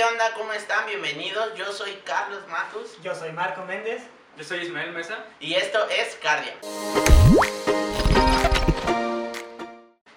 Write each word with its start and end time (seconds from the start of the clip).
¿qué 0.00 0.06
onda? 0.06 0.32
¿Cómo 0.32 0.50
están? 0.54 0.86
Bienvenidos. 0.86 1.54
Yo 1.56 1.70
soy 1.74 1.92
Carlos 2.06 2.40
Matus 2.48 2.98
Yo 3.02 3.14
soy 3.14 3.32
Marco 3.32 3.66
Méndez. 3.66 4.00
Yo 4.38 4.44
soy 4.44 4.60
Ismael 4.60 4.92
Mesa. 4.92 5.26
y 5.40 5.52
esto 5.52 5.86
es 5.90 6.16
Cardia. 6.22 6.54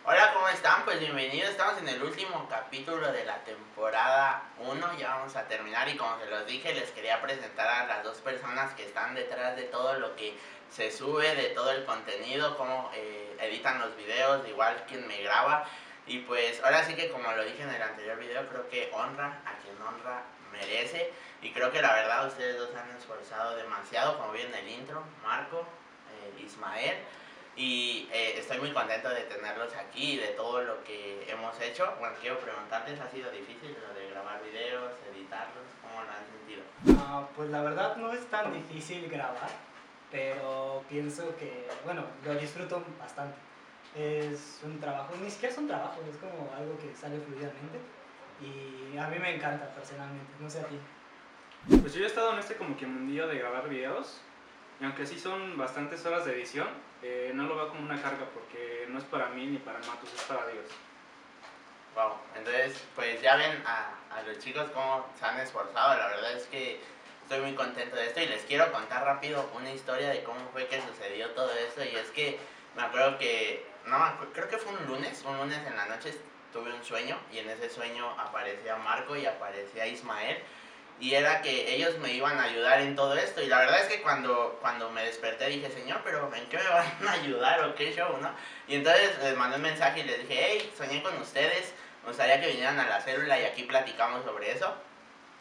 Hola, 0.06 0.32
¿cómo 0.34 0.48
están? 0.48 0.86
Pues 0.86 1.02
bienvenidos. 1.02 1.50
Estamos 1.50 1.80
en 1.80 1.90
el 1.90 2.02
último 2.02 2.48
capítulo 2.50 3.12
de 3.12 3.26
la 3.26 3.44
temporada 3.44 4.44
1. 4.60 4.98
Ya 4.98 5.16
vamos 5.16 5.36
a 5.36 5.50
terminar 5.50 5.90
y 5.90 5.98
como 5.98 6.18
se 6.18 6.28
los 6.28 6.46
dije, 6.46 6.74
les 6.74 6.90
quería 6.92 7.22
presentar 7.22 7.68
a 7.68 7.86
las 7.86 8.06
dos 8.06 8.20
personas 8.20 8.74
que 8.76 8.86
están 8.86 9.16
detrás 9.16 9.58
de 9.58 9.64
todo 9.64 10.00
lo 10.00 10.16
que 10.16 10.34
se 10.72 10.94
sube, 10.94 11.36
de 11.36 11.50
todo 11.50 11.72
el 11.72 11.84
contenido, 11.84 12.58
cómo 12.58 12.90
eh, 12.96 13.36
editan 13.42 13.82
los 13.82 13.98
videos, 13.98 14.48
igual 14.48 14.82
quien 14.88 15.06
me 15.10 15.22
graba. 15.24 15.68
Y 16.06 16.20
pues 16.20 16.62
ahora 16.64 16.84
sí 16.84 16.96
que 16.96 17.10
como 17.10 17.32
lo 17.32 17.44
dije 17.46 17.64
en 17.64 17.70
el 17.70 17.82
anterior 17.82 18.20
video, 18.20 18.48
creo 18.50 18.70
que 18.70 18.92
honra 18.94 19.42
a 19.46 19.54
quien 19.64 19.82
honra 19.82 20.24
merece. 20.52 21.12
Y 21.42 21.52
creo 21.52 21.72
que 21.72 21.82
la 21.82 21.94
verdad 21.94 22.28
ustedes 22.28 22.58
dos 22.58 22.70
han 22.76 22.90
esforzado 22.96 23.56
demasiado, 23.56 24.18
como 24.18 24.34
vi 24.34 24.42
en 24.42 24.54
el 24.54 24.70
intro, 24.70 25.04
Marco, 25.24 25.66
eh, 26.12 26.44
Ismael. 26.44 26.98
Y 27.56 28.10
eh, 28.12 28.40
estoy 28.40 28.60
muy 28.60 28.72
contento 28.72 29.10
de 29.10 29.22
tenerlos 29.22 29.74
aquí 29.76 30.14
y 30.14 30.18
de 30.18 30.30
todo 30.30 30.64
lo 30.64 30.84
que 30.84 31.30
hemos 31.30 31.60
hecho. 31.62 31.94
Bueno, 32.00 32.16
quiero 32.20 32.40
preguntarles, 32.40 33.00
¿ha 33.00 33.10
sido 33.10 33.30
difícil 33.32 33.78
lo 33.88 33.94
de 33.94 34.10
grabar 34.10 34.42
videos, 34.44 34.92
editarlos? 35.14 35.64
¿Cómo 35.82 36.04
lo 36.04 36.10
han 36.10 36.26
sentido? 36.26 36.64
Ah, 37.06 37.28
pues 37.36 37.50
la 37.50 37.62
verdad 37.62 37.96
no 37.98 38.12
es 38.12 38.26
tan 38.28 38.52
difícil 38.52 39.08
grabar, 39.08 39.50
pero 40.12 40.84
pienso 40.90 41.36
que, 41.38 41.68
bueno, 41.86 42.06
lo 42.26 42.34
disfruto 42.36 42.84
bastante. 43.00 43.38
Es 43.96 44.60
un 44.64 44.80
trabajo, 44.80 45.14
ni 45.22 45.30
siquiera 45.30 45.54
es 45.54 45.60
un 45.60 45.68
trabajo, 45.68 46.02
es 46.10 46.18
como 46.18 46.52
algo 46.56 46.78
que 46.80 46.96
sale 46.96 47.20
fluidamente 47.20 47.80
y 48.42 48.98
a 48.98 49.08
mí 49.08 49.20
me 49.20 49.36
encanta 49.36 49.68
personalmente, 49.74 50.34
no 50.40 50.50
sé 50.50 50.60
a 50.62 50.66
ti. 50.66 50.80
Pues 51.70 51.94
yo 51.94 52.04
he 52.04 52.08
estado 52.08 52.34
en 52.34 52.40
este 52.40 52.56
como 52.56 52.76
que 52.76 52.86
mundillo 52.86 53.28
de 53.28 53.38
grabar 53.38 53.70
videos. 53.70 54.20
Y 54.82 54.86
aunque 54.86 55.06
sí 55.06 55.20
son 55.20 55.58
bastantes 55.58 56.06
horas 56.06 56.26
de 56.26 56.34
edición, 56.34 56.68
eh, 57.02 57.32
no 57.34 57.44
lo 57.44 57.56
veo 57.56 57.70
como 57.70 57.82
una 57.82 58.02
carga 58.02 58.26
porque 58.34 58.86
no 58.90 58.98
es 58.98 59.06
para 59.06 59.30
mí 59.30 59.46
ni 59.46 59.58
para 59.58 59.80
Matus, 59.80 60.14
es 60.14 60.22
para 60.24 60.48
Dios. 60.48 60.66
Wow, 61.96 62.14
entonces 62.36 62.84
pues 62.96 63.22
ya 63.22 63.36
ven 63.36 63.62
a, 63.66 63.94
a 64.14 64.24
los 64.24 64.40
chicos 64.40 64.70
cómo 64.74 65.06
se 65.18 65.26
han 65.26 65.40
esforzado, 65.40 65.96
la 65.96 66.08
verdad 66.08 66.34
es 66.34 66.48
que 66.48 66.80
estoy 67.22 67.42
muy 67.42 67.54
contento 67.54 67.96
de 67.96 68.08
esto 68.08 68.20
y 68.20 68.26
les 68.26 68.42
quiero 68.44 68.72
contar 68.72 69.06
rápido 69.06 69.48
una 69.56 69.72
historia 69.72 70.10
de 70.10 70.24
cómo 70.24 70.40
fue 70.52 70.68
que 70.68 70.82
sucedió 70.82 71.30
todo 71.32 71.52
esto 71.54 71.84
y 71.84 71.96
es 71.96 72.10
que 72.10 72.40
me 72.76 72.82
acuerdo 72.82 73.20
que, 73.20 73.64
no, 73.86 74.32
creo 74.34 74.50
que 74.50 74.58
fue 74.58 74.74
un 74.74 74.86
lunes, 74.88 75.24
un 75.26 75.38
lunes 75.38 75.60
en 75.66 75.76
la 75.76 75.86
noche 75.86 76.14
tuve 76.52 76.72
un 76.74 76.84
sueño 76.84 77.18
y 77.32 77.40
en 77.40 77.50
ese 77.50 77.70
sueño 77.70 78.10
aparecía 78.20 78.76
Marco 78.78 79.16
y 79.16 79.26
aparecía 79.26 79.88
Ismael 79.88 80.38
y 81.00 81.16
era 81.16 81.42
que 81.42 81.76
ellos 81.76 81.98
me 81.98 82.14
iban 82.14 82.40
a 82.40 82.44
ayudar 82.44 82.80
en 82.80 82.96
todo 82.96 83.16
esto 83.16 83.42
y 83.42 83.48
la 83.48 83.60
verdad 83.60 83.82
es 83.82 83.88
que 83.88 84.02
cuando, 84.02 84.58
cuando 84.62 84.90
me 84.92 85.04
desperté 85.04 85.48
dije, 85.48 85.70
señor, 85.72 86.02
pero 86.04 86.34
¿en 86.34 86.48
qué 86.48 86.58
me 86.58 86.70
van 86.70 86.86
a 87.08 87.12
ayudar 87.14 87.62
o 87.66 87.76
qué 87.76 87.94
show, 87.94 88.18
no? 88.22 88.32
Y 88.68 88.76
entonces 88.76 89.18
les 89.22 89.36
mandé 89.36 89.58
un 89.58 89.64
mensaje 89.64 90.02
y 90.02 90.04
les 90.04 90.20
dije, 90.20 90.40
hey, 90.40 90.74
soñé 90.78 91.02
con 91.02 91.18
ustedes, 91.18 91.74
me 92.04 92.10
gustaría 92.10 92.40
que 92.40 92.48
vinieran 92.48 92.80
a 92.80 92.88
la 92.88 93.02
célula 93.02 93.40
y 93.40 93.46
aquí 93.46 93.64
platicamos 93.64 94.24
sobre 94.24 94.52
eso. 94.52 94.74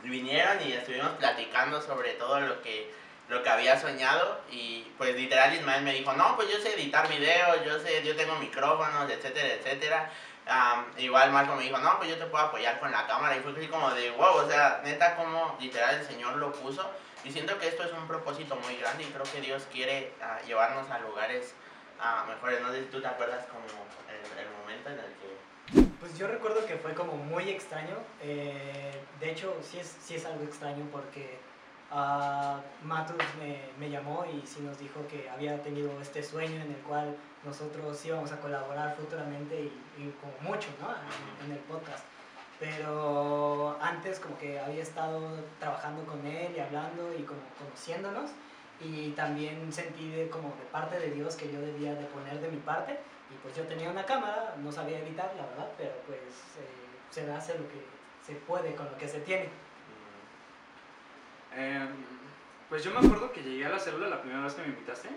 Y 0.03 0.09
vinieron 0.09 0.61
y 0.67 0.73
estuvimos 0.73 1.11
platicando 1.13 1.81
sobre 1.81 2.15
todo 2.15 2.41
lo 2.41 2.61
que, 2.63 2.93
lo 3.29 3.43
que 3.43 3.49
había 3.49 3.79
soñado 3.79 4.41
y 4.51 4.83
pues 4.99 5.15
literal 5.15 5.55
Ismael 5.55 5.83
me 5.83 5.95
dijo, 5.95 6.13
no, 6.13 6.37
pues 6.37 6.51
yo 6.51 6.59
sé 6.59 6.75
editar 6.75 7.09
videos, 7.09 7.65
yo 7.65 7.79
sé, 7.81 8.03
yo 8.05 8.15
tengo 8.17 8.37
micrófonos, 8.37 9.11
etcétera, 9.11 9.55
etcétera. 9.55 10.11
Am, 10.47 10.87
igual 10.99 11.31
Marco 11.31 11.55
me 11.55 11.63
dijo, 11.63 11.79
no, 11.79 11.99
pues 11.99 12.11
yo 12.11 12.19
te 12.19 12.27
puedo 12.27 12.45
apoyar 12.45 12.81
con 12.81 12.91
la 12.91 13.07
cámara 13.07 13.37
y 13.37 13.41
fue 13.41 13.53
así 13.53 13.69
como 13.69 13.91
de, 13.93 14.11
wow, 14.11 14.37
o 14.37 14.49
sea, 14.49 14.81
neta 14.85 15.15
como 15.17 15.57
literal 15.61 15.97
el 15.97 16.07
Señor 16.07 16.37
lo 16.37 16.53
puso 16.53 16.91
y 17.25 17.31
siento 17.31 17.59
que 17.59 17.69
esto 17.69 17.85
es 17.85 17.93
un 17.93 18.07
propósito 18.09 18.57
muy 18.57 18.77
grande 18.77 19.05
y 19.05 19.07
creo 19.07 19.25
que 19.25 19.41
Dios 19.41 19.67
quiere 19.73 20.13
ah, 20.21 20.41
llevarnos 20.47 20.91
a 20.91 20.99
lugares 20.99 21.55
ah, 22.01 22.25
mejores. 22.29 22.61
No 22.61 22.73
sé 22.73 22.81
si 22.81 22.87
tú 22.87 23.01
te 23.01 23.07
acuerdas 23.07 23.47
como 23.47 23.65
el, 24.09 24.39
el 24.39 24.51
momento 24.61 24.91
en 24.91 24.99
el 24.99 25.13
que... 25.21 25.93
Pues 26.01 26.19
yo 26.19 26.27
recuerdo 26.27 26.67
que 26.67 26.77
fue 26.77 26.95
como 26.95 27.15
muy 27.15 27.49
extraño, 27.49 27.97
eh, 28.21 29.01
de 29.21 29.31
hecho 29.31 29.57
sí 29.63 29.79
es, 29.79 29.97
sí 30.05 30.17
es 30.17 30.27
algo 30.27 30.43
extraño 30.43 30.85
porque 30.91 31.39
ah, 31.93 32.61
Matus 32.83 33.17
me, 33.39 33.61
me 33.79 33.91
llamó 33.91 34.25
y 34.25 34.47
sí 34.47 34.61
nos 34.61 34.79
dijo 34.79 35.07
que 35.09 35.29
había 35.31 35.63
tenido 35.63 35.91
este 36.01 36.23
sueño 36.23 36.57
en 36.57 36.73
el 36.73 36.81
cual 36.89 37.17
nosotros 37.45 38.05
íbamos 38.05 38.33
a 38.33 38.41
colaborar 38.41 38.97
futuramente 38.97 39.61
y, 39.61 40.03
y 40.03 40.15
como 40.21 40.53
mucho 40.53 40.69
¿no? 40.81 40.89
en, 40.91 41.47
en 41.47 41.53
el 41.53 41.59
podcast. 41.65 42.05
Pero 42.59 43.77
antes 43.81 44.21
como 44.21 44.39
que 44.39 44.61
había 44.61 44.83
estado 44.83 45.21
trabajando 45.59 46.05
con 46.05 46.25
él 46.27 46.53
y 46.57 46.61
hablando 46.61 47.13
y 47.13 47.23
como 47.23 47.41
conociéndonos 47.59 48.31
y 48.81 49.11
también 49.11 49.73
sentí 49.73 50.11
de, 50.11 50.29
como 50.29 50.49
de 50.49 50.65
parte 50.71 50.99
de 50.99 51.11
Dios 51.11 51.37
que 51.37 51.53
yo 51.53 51.61
debía 51.61 51.95
de 51.95 52.05
poner 52.07 52.41
de 52.41 52.49
mi 52.49 52.59
parte 52.59 52.99
y 53.31 53.35
pues 53.43 53.57
yo 53.57 53.65
tenía 53.65 53.91
una 53.91 54.05
cámara, 54.05 54.55
no 54.59 54.71
sabía 54.71 54.99
editar 54.99 55.33
la 55.37 55.47
verdad, 55.47 55.69
pero 55.79 55.93
pues 56.07 56.19
eh, 56.19 57.11
se 57.11 57.31
hace 57.33 57.59
lo 57.59 57.67
que 57.69 57.83
se 58.25 58.35
puede 58.35 58.75
con 58.75 58.87
lo 58.87 58.97
que 58.99 59.09
se 59.09 59.21
tiene. 59.21 59.49
Em, 61.57 61.89
pues 62.69 62.85
yo 62.85 62.91
me 62.91 62.99
acuerdo 62.99 63.33
que 63.33 63.43
llegué 63.43 63.67
a 63.67 63.71
la 63.71 63.79
célula 63.79 64.09
la 64.09 64.23
primera 64.23 64.43
vez 64.43 64.55
que 64.55 64.63
me 64.63 64.69
invitaste. 64.69 65.09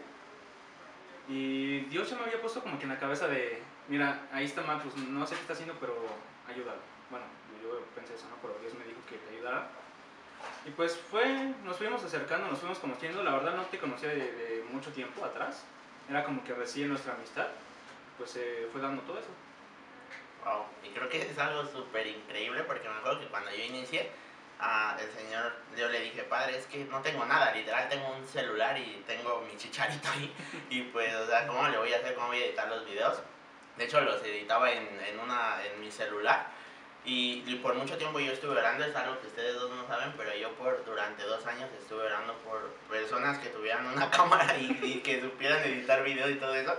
Y 1.27 1.79
Dios 1.85 2.09
ya 2.09 2.17
me 2.17 2.23
había 2.23 2.41
puesto 2.41 2.61
como 2.61 2.77
que 2.77 2.83
en 2.83 2.89
la 2.89 2.99
cabeza 2.99 3.27
de, 3.27 3.61
mira, 3.87 4.27
ahí 4.31 4.45
está 4.45 4.61
Matus, 4.61 4.95
no 4.97 5.25
sé 5.25 5.35
qué 5.35 5.41
está 5.41 5.53
haciendo, 5.53 5.75
pero 5.79 5.95
ayúdalo. 6.47 6.81
Bueno, 7.09 7.25
yo 7.63 7.81
pensé 7.95 8.15
eso, 8.15 8.27
¿no? 8.29 8.35
Pero 8.41 8.59
Dios 8.61 8.73
me 8.75 8.85
dijo 8.85 8.99
que 9.09 9.17
te 9.17 9.35
ayudara. 9.35 9.69
Y 10.65 10.71
pues 10.71 10.97
fue, 10.97 11.53
nos 11.63 11.77
fuimos 11.77 12.03
acercando, 12.03 12.47
nos 12.47 12.59
fuimos 12.59 12.79
conociendo. 12.79 13.23
La 13.23 13.31
verdad 13.31 13.55
no 13.55 13.63
te 13.63 13.79
conocía 13.79 14.09
de, 14.09 14.65
mucho 14.71 14.91
tiempo 14.91 15.23
atrás. 15.23 15.63
Era 16.09 16.23
como 16.23 16.43
que 16.43 16.53
recién 16.53 16.89
nuestra 16.89 17.13
amistad. 17.13 17.47
Pues 18.17 18.31
se 18.31 18.67
fue 18.71 18.81
dando 18.81 19.01
todo 19.03 19.19
eso. 19.19 19.29
Wow, 20.43 20.65
y 20.83 20.89
creo 20.93 21.09
que 21.09 21.21
es 21.21 21.37
algo 21.39 21.65
súper 21.65 22.05
increíble 22.05 22.63
porque 22.63 22.87
me 22.87 22.95
acuerdo 22.95 23.19
que 23.19 23.27
cuando 23.27 23.49
yo 23.49 23.63
inicié, 23.63 24.11
ah, 24.59 24.97
el 24.99 25.11
Señor, 25.11 25.53
yo 25.77 25.89
le 25.89 25.99
dije, 26.01 26.23
Padre, 26.23 26.57
es 26.57 26.65
que 26.67 26.85
no 26.85 27.01
tengo 27.01 27.25
nada, 27.25 27.51
literal 27.51 27.89
tengo 27.89 28.09
un 28.09 28.27
celular 28.27 28.77
y 28.77 29.03
tengo 29.07 29.41
mi 29.41 29.57
chicharito 29.57 30.09
ahí. 30.09 30.33
Y 30.69 30.81
pues, 30.83 31.13
o 31.15 31.27
sea, 31.27 31.47
¿cómo 31.47 31.67
le 31.67 31.77
voy 31.77 31.93
a 31.93 31.97
hacer? 31.97 32.15
¿Cómo 32.15 32.27
voy 32.27 32.41
a 32.41 32.45
editar 32.45 32.67
los 32.67 32.85
videos? 32.85 33.21
De 33.77 33.85
hecho, 33.85 34.01
los 34.01 34.23
editaba 34.23 34.71
en, 34.71 34.87
en, 35.01 35.19
una, 35.19 35.57
en 35.63 35.81
mi 35.81 35.91
celular. 35.91 36.47
Y, 37.03 37.43
y 37.45 37.55
por 37.57 37.75
mucho 37.75 37.97
tiempo 37.97 38.19
yo 38.19 38.31
estuve 38.31 38.57
orando, 38.57 38.83
es 38.83 38.95
algo 38.95 39.19
que 39.21 39.27
ustedes 39.27 39.53
dos 39.55 39.69
no 39.69 39.85
saben, 39.87 40.13
pero 40.17 40.35
yo 40.35 40.51
por 40.53 40.83
durante 40.85 41.21
dos 41.23 41.45
años 41.45 41.69
estuve 41.79 42.03
orando 42.03 42.33
por 42.39 42.71
personas 42.89 43.37
que 43.37 43.49
tuvieran 43.49 43.85
una 43.85 44.09
cámara 44.17 44.57
y, 44.57 44.79
y 44.81 45.01
que 45.01 45.21
supieran 45.21 45.63
editar 45.63 46.03
videos 46.03 46.31
y 46.31 46.35
todo 46.35 46.55
eso. 46.55 46.75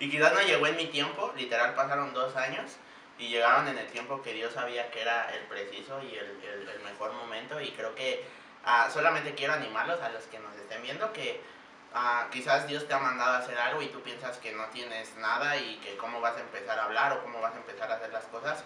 Y 0.00 0.10
quizás 0.10 0.32
no 0.32 0.40
llegó 0.40 0.66
en 0.66 0.76
mi 0.76 0.86
tiempo, 0.86 1.32
literal 1.36 1.74
pasaron 1.74 2.12
dos 2.12 2.34
años 2.36 2.76
y 3.18 3.28
llegaron 3.28 3.68
en 3.68 3.78
el 3.78 3.86
tiempo 3.88 4.22
que 4.22 4.32
Dios 4.32 4.52
sabía 4.54 4.90
que 4.90 5.02
era 5.02 5.28
el 5.34 5.42
preciso 5.44 6.00
y 6.02 6.14
el, 6.14 6.40
el- 6.42 6.80
mejor 6.82 7.12
momento 7.12 7.60
y 7.60 7.70
creo 7.72 7.94
que 7.94 8.24
ah, 8.64 8.88
solamente 8.92 9.34
quiero 9.34 9.52
animarlos 9.52 10.00
a 10.00 10.08
los 10.10 10.24
que 10.24 10.38
nos 10.38 10.54
estén 10.56 10.82
viendo 10.82 11.12
que 11.12 11.40
ah, 11.94 12.26
quizás 12.30 12.66
Dios 12.66 12.86
te 12.88 12.94
ha 12.94 12.98
mandado 12.98 13.32
a 13.34 13.38
hacer 13.38 13.58
algo 13.58 13.82
y 13.82 13.88
tú 13.88 14.00
piensas 14.02 14.38
que 14.38 14.52
no 14.52 14.64
tienes 14.66 15.14
nada 15.16 15.56
y 15.56 15.76
que 15.76 15.96
cómo 15.96 16.20
vas 16.20 16.36
a 16.36 16.40
empezar 16.40 16.78
a 16.78 16.84
hablar 16.84 17.12
o 17.12 17.22
cómo 17.22 17.40
vas 17.40 17.54
a 17.54 17.58
empezar 17.58 17.90
a 17.90 17.94
hacer 17.96 18.12
las 18.12 18.24
cosas 18.26 18.64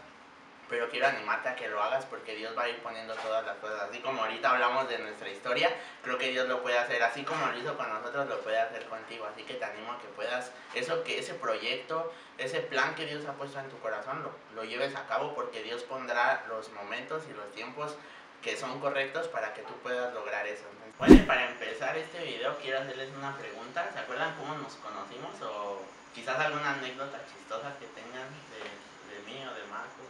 pero 0.72 0.88
quiero 0.88 1.06
animarte 1.06 1.50
a 1.50 1.54
que 1.54 1.68
lo 1.68 1.82
hagas 1.82 2.06
porque 2.06 2.34
Dios 2.34 2.56
va 2.56 2.62
a 2.62 2.68
ir 2.70 2.78
poniendo 2.78 3.14
todas 3.16 3.44
las 3.44 3.58
cosas. 3.58 3.90
Así 3.90 3.98
como 3.98 4.22
ahorita 4.22 4.52
hablamos 4.52 4.88
de 4.88 4.98
nuestra 5.00 5.28
historia, 5.28 5.68
creo 6.02 6.16
que 6.16 6.30
Dios 6.30 6.48
lo 6.48 6.62
puede 6.62 6.78
hacer. 6.78 7.02
Así 7.02 7.24
como 7.24 7.46
lo 7.46 7.58
hizo 7.58 7.76
con 7.76 7.90
nosotros, 7.90 8.26
lo 8.26 8.40
puede 8.40 8.58
hacer 8.58 8.86
contigo. 8.86 9.26
Así 9.30 9.42
que 9.42 9.52
te 9.52 9.66
animo 9.66 9.92
a 9.92 9.98
que 10.00 10.08
puedas, 10.16 10.50
eso 10.72 11.04
que 11.04 11.18
ese 11.18 11.34
proyecto, 11.34 12.10
ese 12.38 12.60
plan 12.60 12.94
que 12.94 13.04
Dios 13.04 13.26
ha 13.26 13.34
puesto 13.34 13.60
en 13.60 13.68
tu 13.68 13.78
corazón, 13.80 14.22
lo, 14.22 14.32
lo 14.54 14.64
lleves 14.64 14.96
a 14.96 15.06
cabo 15.06 15.34
porque 15.34 15.62
Dios 15.62 15.82
pondrá 15.82 16.42
los 16.48 16.70
momentos 16.72 17.24
y 17.28 17.34
los 17.34 17.52
tiempos 17.52 17.94
que 18.40 18.56
son 18.56 18.80
correctos 18.80 19.28
para 19.28 19.52
que 19.52 19.60
tú 19.60 19.74
puedas 19.82 20.14
lograr 20.14 20.46
eso. 20.46 20.64
Bueno, 20.98 21.22
para 21.26 21.50
empezar 21.50 21.98
este 21.98 22.24
video 22.24 22.56
quiero 22.62 22.78
hacerles 22.78 23.10
una 23.18 23.36
pregunta. 23.36 23.90
¿Se 23.92 23.98
acuerdan 23.98 24.34
cómo 24.36 24.54
nos 24.54 24.72
conocimos? 24.76 25.34
O 25.42 25.82
quizás 26.14 26.40
alguna 26.40 26.72
anécdota 26.72 27.20
chistosa 27.26 27.76
que 27.78 27.88
tengan 27.88 28.26
de, 28.48 29.12
de 29.12 29.22
mí 29.26 29.46
o 29.46 29.52
de 29.52 29.64
Marco 29.64 30.00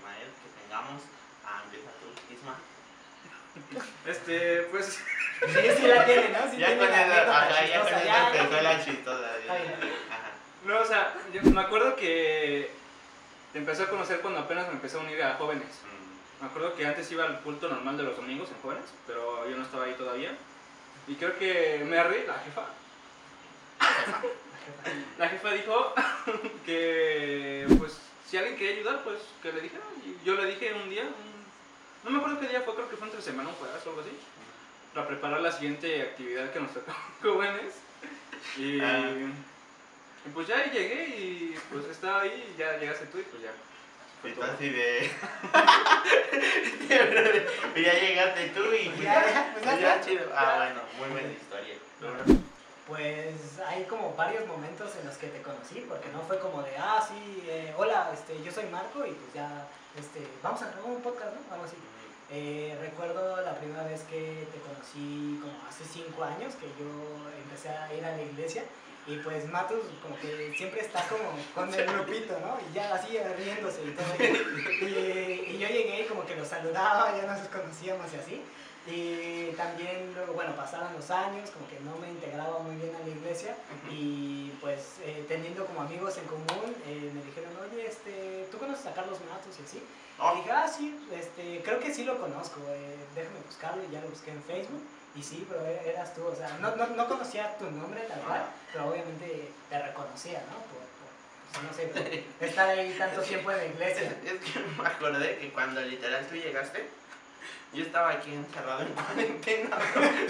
Ismael 0.00 0.28
que 0.40 0.48
tengamos. 0.62 1.02
Ah, 1.44 1.60
empieza 1.64 1.90
tú, 2.00 2.08
Isma. 2.32 2.56
Este, 4.06 4.62
pues, 4.70 4.98
Sí, 5.40 5.60
sí 5.78 5.86
la 5.86 6.04
tiene, 6.04 6.28
¿no? 6.28 6.50
Sí 6.50 6.58
ya 6.58 6.66
tiene 6.66 6.86
con 6.86 6.94
ajá, 6.94 7.66
ya 8.04 8.30
empezó 8.34 8.62
la 8.62 8.84
chistosa. 8.84 9.30
No, 10.64 10.78
o 10.80 10.84
sea, 10.84 11.14
yo 11.32 11.42
me 11.42 11.60
acuerdo 11.62 11.96
que 11.96 12.70
te 13.52 13.58
empecé 13.58 13.84
a 13.84 13.88
conocer 13.88 14.20
cuando 14.20 14.40
apenas 14.40 14.66
me 14.68 14.74
empecé 14.74 14.98
a 14.98 15.00
unir 15.00 15.22
a 15.22 15.34
jóvenes. 15.36 15.66
Mm, 15.84 16.42
Me 16.44 16.46
acuerdo 16.50 16.74
que 16.76 16.86
antes 16.86 17.10
iba 17.10 17.24
al 17.24 17.40
culto 17.40 17.68
normal 17.68 17.96
de 17.96 18.02
los 18.02 18.16
domingos 18.16 18.50
en 18.50 18.60
jóvenes, 18.60 18.84
pero 19.06 19.48
yo 19.48 19.56
no 19.56 19.62
estaba 19.64 19.84
ahí 19.84 19.94
todavía. 19.94 20.32
Y 21.08 21.14
creo 21.14 21.38
que 21.38 21.84
Mary, 21.88 22.24
la 22.26 22.34
jefa, 22.34 22.66
la 25.18 25.28
jefa 25.28 25.50
dijo 25.52 25.94
que, 26.66 27.66
pues, 27.78 27.98
si 28.30 28.36
alguien 28.38 28.56
quería 28.56 28.76
ayudar, 28.76 29.02
pues 29.02 29.18
que 29.42 29.52
le 29.52 29.60
dijera. 29.60 29.82
Y 30.06 30.24
yo 30.24 30.34
le 30.34 30.46
dije 30.46 30.72
un 30.74 30.88
día, 30.88 31.02
un- 31.02 31.40
no 32.04 32.10
me 32.10 32.18
acuerdo 32.18 32.40
qué 32.40 32.48
día 32.48 32.60
fue, 32.62 32.74
creo 32.74 32.88
que 32.88 32.96
fue 32.96 33.06
entre 33.08 33.20
semana 33.22 33.48
un 33.50 33.54
jueves 33.56 33.84
o 33.84 33.88
algo 33.90 34.00
así, 34.02 34.10
para 34.94 35.06
preparar 35.08 35.40
la 35.40 35.52
siguiente 35.52 36.00
actividad 36.02 36.50
que 36.52 36.60
nos 36.60 36.72
tocó 36.72 36.92
jóvenes. 37.22 37.74
Y, 38.56 38.80
Ah. 38.80 39.10
y 40.26 40.28
pues 40.30 40.46
ya 40.46 40.64
llegué 40.70 41.04
y 41.18 41.58
pues 41.70 41.84
estaba 41.86 42.22
ahí 42.22 42.52
y 42.54 42.58
ya 42.58 42.78
llegaste 42.78 43.06
tú 43.06 43.18
y 43.18 43.22
pues 43.22 43.42
ya. 43.42 43.52
Fue 44.20 44.30
Y 44.30 44.34
tú 44.34 44.40
todo. 44.40 44.52
así 44.52 44.68
de... 44.68 45.10
y 47.76 47.82
ya 47.82 47.94
llegaste 47.94 48.48
tú 48.54 48.62
y 48.74 48.88
pues 48.90 49.00
Ya, 49.02 49.24
ya, 49.26 49.50
pues 49.52 49.64
pues 49.64 49.80
ya, 49.80 49.96
ya 49.96 50.00
chido. 50.00 50.30
Ah, 50.34 50.56
bueno, 50.56 50.80
muy 50.98 51.08
buena 51.20 51.32
historia. 51.32 51.74
Pues 52.90 53.60
hay 53.68 53.84
como 53.84 54.16
varios 54.16 54.44
momentos 54.48 54.90
en 55.00 55.06
los 55.06 55.16
que 55.16 55.28
te 55.28 55.40
conocí, 55.42 55.86
porque 55.88 56.08
no 56.08 56.22
fue 56.22 56.40
como 56.40 56.60
de, 56.60 56.76
ah, 56.76 57.00
sí, 57.06 57.44
eh, 57.46 57.72
hola, 57.78 58.10
este, 58.12 58.42
yo 58.42 58.50
soy 58.50 58.64
Marco 58.64 59.06
y 59.06 59.12
pues 59.12 59.32
ya, 59.32 59.68
este, 59.96 60.26
vamos 60.42 60.60
a 60.62 60.72
grabar 60.72 60.86
un 60.86 61.00
podcast, 61.00 61.30
¿no? 61.36 61.54
Algo 61.54 61.66
así. 61.66 61.76
Eh, 62.32 62.76
recuerdo 62.80 63.40
la 63.42 63.54
primera 63.54 63.84
vez 63.84 64.02
que 64.10 64.44
te 64.50 64.58
conocí 64.58 65.38
como 65.40 65.54
hace 65.68 65.84
cinco 65.84 66.24
años, 66.24 66.54
que 66.56 66.66
yo 66.82 66.90
empecé 67.44 67.68
a 67.68 67.94
ir 67.94 68.04
a 68.04 68.16
la 68.16 68.22
iglesia 68.22 68.64
y 69.06 69.18
pues 69.18 69.48
Matus 69.48 69.86
como 70.02 70.18
que 70.18 70.52
siempre 70.56 70.80
está 70.80 71.06
como 71.06 71.30
con 71.54 71.72
el 71.72 71.86
grupito, 71.86 72.40
¿no? 72.40 72.58
Y 72.68 72.74
ya 72.74 72.92
así 72.92 73.16
riéndose 73.38 73.84
y 73.84 73.90
todo. 73.92 74.06
Y, 74.18 75.54
y 75.54 75.58
yo 75.60 75.68
llegué 75.68 76.02
y 76.02 76.06
como 76.06 76.26
que 76.26 76.34
los 76.34 76.48
saludaba, 76.48 77.16
ya 77.16 77.24
nos 77.24 77.46
conocíamos 77.46 78.12
y 78.12 78.16
así. 78.16 78.42
Y 78.86 79.52
también 79.56 80.12
luego, 80.14 80.32
bueno, 80.32 80.56
pasaron 80.56 80.92
los 80.94 81.10
años, 81.10 81.50
como 81.50 81.68
que 81.68 81.78
no 81.80 81.96
me 81.96 82.08
integraba 82.08 82.58
muy 82.60 82.76
bien 82.76 82.94
a 82.96 83.00
la 83.00 83.08
iglesia 83.08 83.54
y 83.90 84.50
pues 84.60 84.96
eh, 85.04 85.24
teniendo 85.28 85.66
como 85.66 85.82
amigos 85.82 86.16
en 86.16 86.24
común, 86.24 86.74
eh, 86.86 87.10
me 87.14 87.22
dijeron, 87.22 87.52
oye, 87.70 87.86
este, 87.86 88.48
¿tú 88.50 88.58
conoces 88.58 88.86
a 88.86 88.94
Carlos 88.94 89.18
Matos 89.28 89.54
y 89.60 89.64
así? 89.64 89.82
Oh, 90.18 90.32
Y 90.34 90.36
dije, 90.38 90.50
ah, 90.50 90.66
sí, 90.68 90.98
este, 91.12 91.62
creo 91.62 91.78
que 91.78 91.92
sí 91.92 92.04
lo 92.04 92.18
conozco, 92.18 92.60
eh, 92.70 92.96
déjame 93.14 93.40
buscarlo 93.46 93.82
y 93.84 93.92
ya 93.92 94.00
lo 94.00 94.08
busqué 94.08 94.30
en 94.30 94.42
Facebook. 94.44 94.82
Y 95.14 95.22
sí, 95.22 95.44
pero 95.48 95.66
e- 95.66 95.90
eras 95.90 96.14
tú, 96.14 96.24
o 96.24 96.34
sea, 96.34 96.48
no, 96.60 96.74
no, 96.76 96.86
no 96.86 97.08
conocía 97.08 97.56
tu 97.58 97.70
nombre 97.70 98.00
tal 98.02 98.20
cual, 98.20 98.44
pero 98.72 98.90
obviamente 98.90 99.50
te 99.68 99.82
reconocía, 99.82 100.40
¿no? 100.50 100.56
Por, 100.70 100.80
pues, 101.00 101.64
no 101.64 101.74
sé, 101.74 102.24
estar 102.40 102.68
ahí 102.70 102.94
tanto 102.96 103.20
tiempo 103.30 103.50
en 103.50 103.56
la 103.58 103.64
es, 103.64 103.70
iglesia. 103.74 104.16
es 104.24 104.52
que 104.52 104.60
me 104.80 104.88
acordé 104.88 105.38
que 105.38 105.52
cuando 105.52 105.80
literal 105.82 106.26
tú 106.28 106.36
llegaste, 106.36 106.88
yo 107.72 107.84
estaba 107.84 108.10
aquí 108.10 108.32
encerrado 108.34 108.82
en 108.82 108.88
cuarentena, 108.94 109.78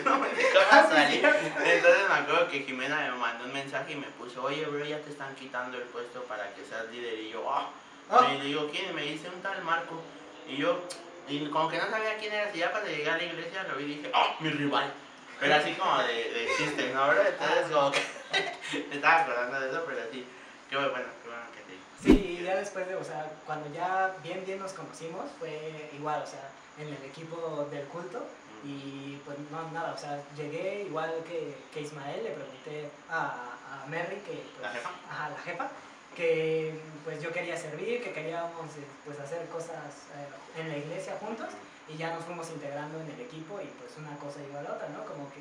no, 0.05 0.11
no 0.11 0.19
me 0.19 0.29
dejaba 0.31 0.89
salir. 0.89 1.25
Entonces 1.25 2.09
me 2.09 2.15
acuerdo 2.15 2.49
que 2.49 2.61
Jimena 2.61 2.97
me 3.13 3.19
mandó 3.19 3.45
un 3.45 3.53
mensaje 3.53 3.93
y 3.93 3.97
me 3.97 4.07
puso, 4.09 4.43
oye, 4.43 4.65
bro, 4.67 4.85
ya 4.85 4.99
te 5.01 5.11
están 5.11 5.35
quitando 5.35 5.77
el 5.79 5.85
puesto 5.85 6.23
para 6.25 6.53
que 6.55 6.65
seas 6.65 6.89
líder. 6.91 7.19
Y 7.21 7.31
yo, 7.31 7.51
ah, 7.51 7.71
Ah. 8.13 8.29
y 8.35 8.39
le 8.39 8.45
digo, 8.47 8.69
¿quién? 8.73 8.93
Me 8.93 9.03
dice 9.03 9.29
un 9.29 9.41
tal 9.41 9.63
Marco. 9.63 10.03
Y 10.49 10.57
yo, 10.57 10.81
y 11.29 11.47
como 11.47 11.69
que 11.69 11.79
no 11.79 11.89
sabía 11.89 12.19
quién 12.19 12.33
era, 12.33 12.51
y 12.53 12.59
ya 12.59 12.73
cuando 12.73 12.91
llegué 12.91 13.09
a 13.09 13.17
la 13.17 13.23
iglesia 13.23 13.63
lo 13.63 13.77
vi 13.77 13.85
y 13.85 13.87
dije, 13.99 14.11
¡ah, 14.13 14.35
mi 14.41 14.51
rival! 14.51 14.93
Pero 15.39 15.55
así 15.55 15.73
como 15.75 15.97
de, 16.03 16.13
de 16.13 16.49
chiste, 16.59 16.93
¿no, 16.93 17.07
bro? 17.07 17.23
Entonces 17.25 17.67
como 17.73 17.91
que 17.93 18.03
me 18.91 18.97
estaba 18.97 19.21
acordando 19.21 19.61
de 19.61 19.71
eso, 19.71 19.85
pero 19.87 20.01
sí, 20.11 20.27
qué 20.69 20.77
bueno, 20.77 20.93
qué 20.93 21.29
bueno 21.29 21.45
que 21.55 21.61
te 21.63 21.79
Sí, 22.03 22.39
y 22.41 22.45
ya 22.45 22.57
después 22.57 22.87
de, 22.89 22.97
o 22.97 23.05
sea, 23.05 23.31
cuando 23.47 23.73
ya 23.75 24.17
bien, 24.23 24.45
bien 24.47 24.59
nos 24.59 24.73
conocimos, 24.73 25.27
fue 25.39 25.91
igual, 25.95 26.23
o 26.23 26.27
sea, 26.27 26.51
en 26.79 26.89
el 26.89 27.05
equipo 27.05 27.69
del 27.71 27.87
culto. 27.87 28.25
Y 28.63 29.17
pues 29.25 29.39
no, 29.51 29.71
nada, 29.73 29.95
o 29.95 29.99
sea, 29.99 30.23
llegué 30.37 30.85
igual 30.87 31.11
que, 31.25 31.57
que 31.73 31.81
Ismael, 31.81 32.23
le 32.23 32.31
pregunté 32.31 32.91
a, 33.09 33.57
a 33.73 33.87
Merry, 33.89 34.17
que 34.17 34.45
pues, 34.53 34.63
¿La 34.63 34.69
jefa? 34.69 34.91
Ajá, 35.09 35.31
la 35.31 35.39
jefa, 35.39 35.71
que 36.15 36.79
pues 37.05 37.23
yo 37.23 37.33
quería 37.33 37.57
servir, 37.57 38.03
que 38.03 38.13
queríamos 38.13 38.69
eh, 38.77 38.85
pues 39.07 39.19
hacer 39.19 39.49
cosas 39.49 40.11
eh, 40.15 40.61
en 40.61 40.69
la 40.69 40.77
iglesia 40.77 41.17
juntos 41.21 41.49
y 41.89 41.97
ya 41.97 42.15
nos 42.15 42.25
fuimos 42.25 42.51
integrando 42.51 43.01
en 43.01 43.11
el 43.11 43.21
equipo 43.21 43.61
y 43.61 43.67
pues 43.81 43.97
una 43.97 44.15
cosa 44.19 44.41
llevó 44.41 44.59
a 44.59 44.63
la 44.63 44.73
otra, 44.75 44.89
¿no? 44.91 45.05
Como 45.07 45.31
que, 45.33 45.41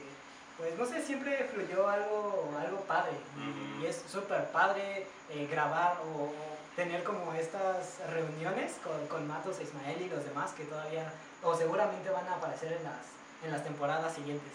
pues 0.59 0.77
no 0.77 0.85
sé, 0.85 1.01
siempre 1.01 1.50
fluyó 1.51 1.88
algo, 1.88 2.53
algo 2.59 2.81
padre 2.81 3.13
y, 3.81 3.85
es 3.85 4.03
súper 4.11 4.51
padre 4.51 5.07
eh, 5.29 5.47
grabar 5.50 5.97
o 6.01 6.31
tener 6.75 7.03
como 7.03 7.33
estas 7.33 8.00
reuniones 8.11 8.73
con, 8.83 9.07
con 9.07 9.27
Matos, 9.27 9.59
Ismael 9.61 10.01
y 10.01 10.09
los 10.09 10.23
demás 10.25 10.51
que 10.51 10.65
todavía 10.65 11.11
o 11.41 11.56
seguramente 11.56 12.09
van 12.09 12.27
a 12.27 12.35
aparecer 12.35 12.73
en 12.73 12.83
las, 12.83 13.07
en 13.44 13.51
las 13.51 13.63
temporadas 13.63 14.13
siguientes. 14.13 14.51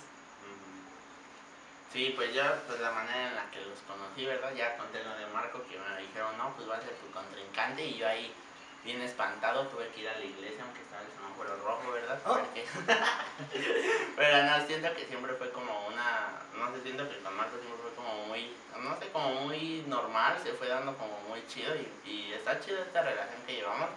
Sí, 1.93 2.13
pues 2.17 2.35
yo, 2.35 2.43
pues 2.67 2.81
la 2.81 2.91
manera 2.91 3.29
en 3.29 3.37
la 3.37 3.51
que 3.51 3.61
los 3.61 3.79
conocí, 3.87 4.27
¿verdad? 4.27 4.53
Ya 4.55 4.77
conté 4.77 5.03
lo 5.05 5.15
de 5.15 5.27
Marco, 5.33 5.63
que 5.71 5.79
me 5.79 6.03
dijeron, 6.03 6.37
no, 6.37 6.53
pues 6.57 6.69
va 6.69 6.77
a 6.77 6.83
ser 6.83 6.93
tu 6.97 7.09
contrincante, 7.13 7.87
y 7.87 7.99
yo 7.99 8.09
ahí, 8.09 8.35
bien 8.85 9.01
espantado, 9.03 9.67
tuve 9.69 9.89
que 9.89 10.03
ir 10.03 10.09
a 10.09 10.19
la 10.19 10.25
iglesia, 10.25 10.63
aunque 10.63 10.81
estaba 10.83 11.03
el 11.03 11.11
semáforo 11.17 11.57
rojo, 11.65 11.93
¿verdad? 11.93 12.19
Oh. 12.27 12.35
Porque- 12.35 12.65
Pero 14.17 14.43
no, 14.45 14.67
siento 14.67 14.95
que 14.95 15.07
siempre 15.07 15.33
fue 15.35 15.51
como 15.51 15.87
una, 15.89 16.29
no 16.57 16.73
sé, 16.75 16.83
siento 16.83 17.09
que 17.09 17.19
con 17.19 17.37
Marco 17.37 17.57
siempre 17.59 17.81
fue 17.83 17.95
como 17.95 18.27
muy, 18.27 18.55
no 18.81 18.97
sé, 18.99 19.09
como 19.09 19.29
muy 19.47 19.85
normal, 19.89 20.39
se 20.43 20.53
fue 20.53 20.69
dando 20.69 20.97
como 20.97 21.19
muy 21.29 21.43
chido, 21.49 21.75
y, 21.75 22.09
y 22.11 22.33
está 22.33 22.61
chido 22.61 22.79
esta 22.83 23.03
relación 23.03 23.41
que 23.47 23.55
llevamos. 23.57 23.89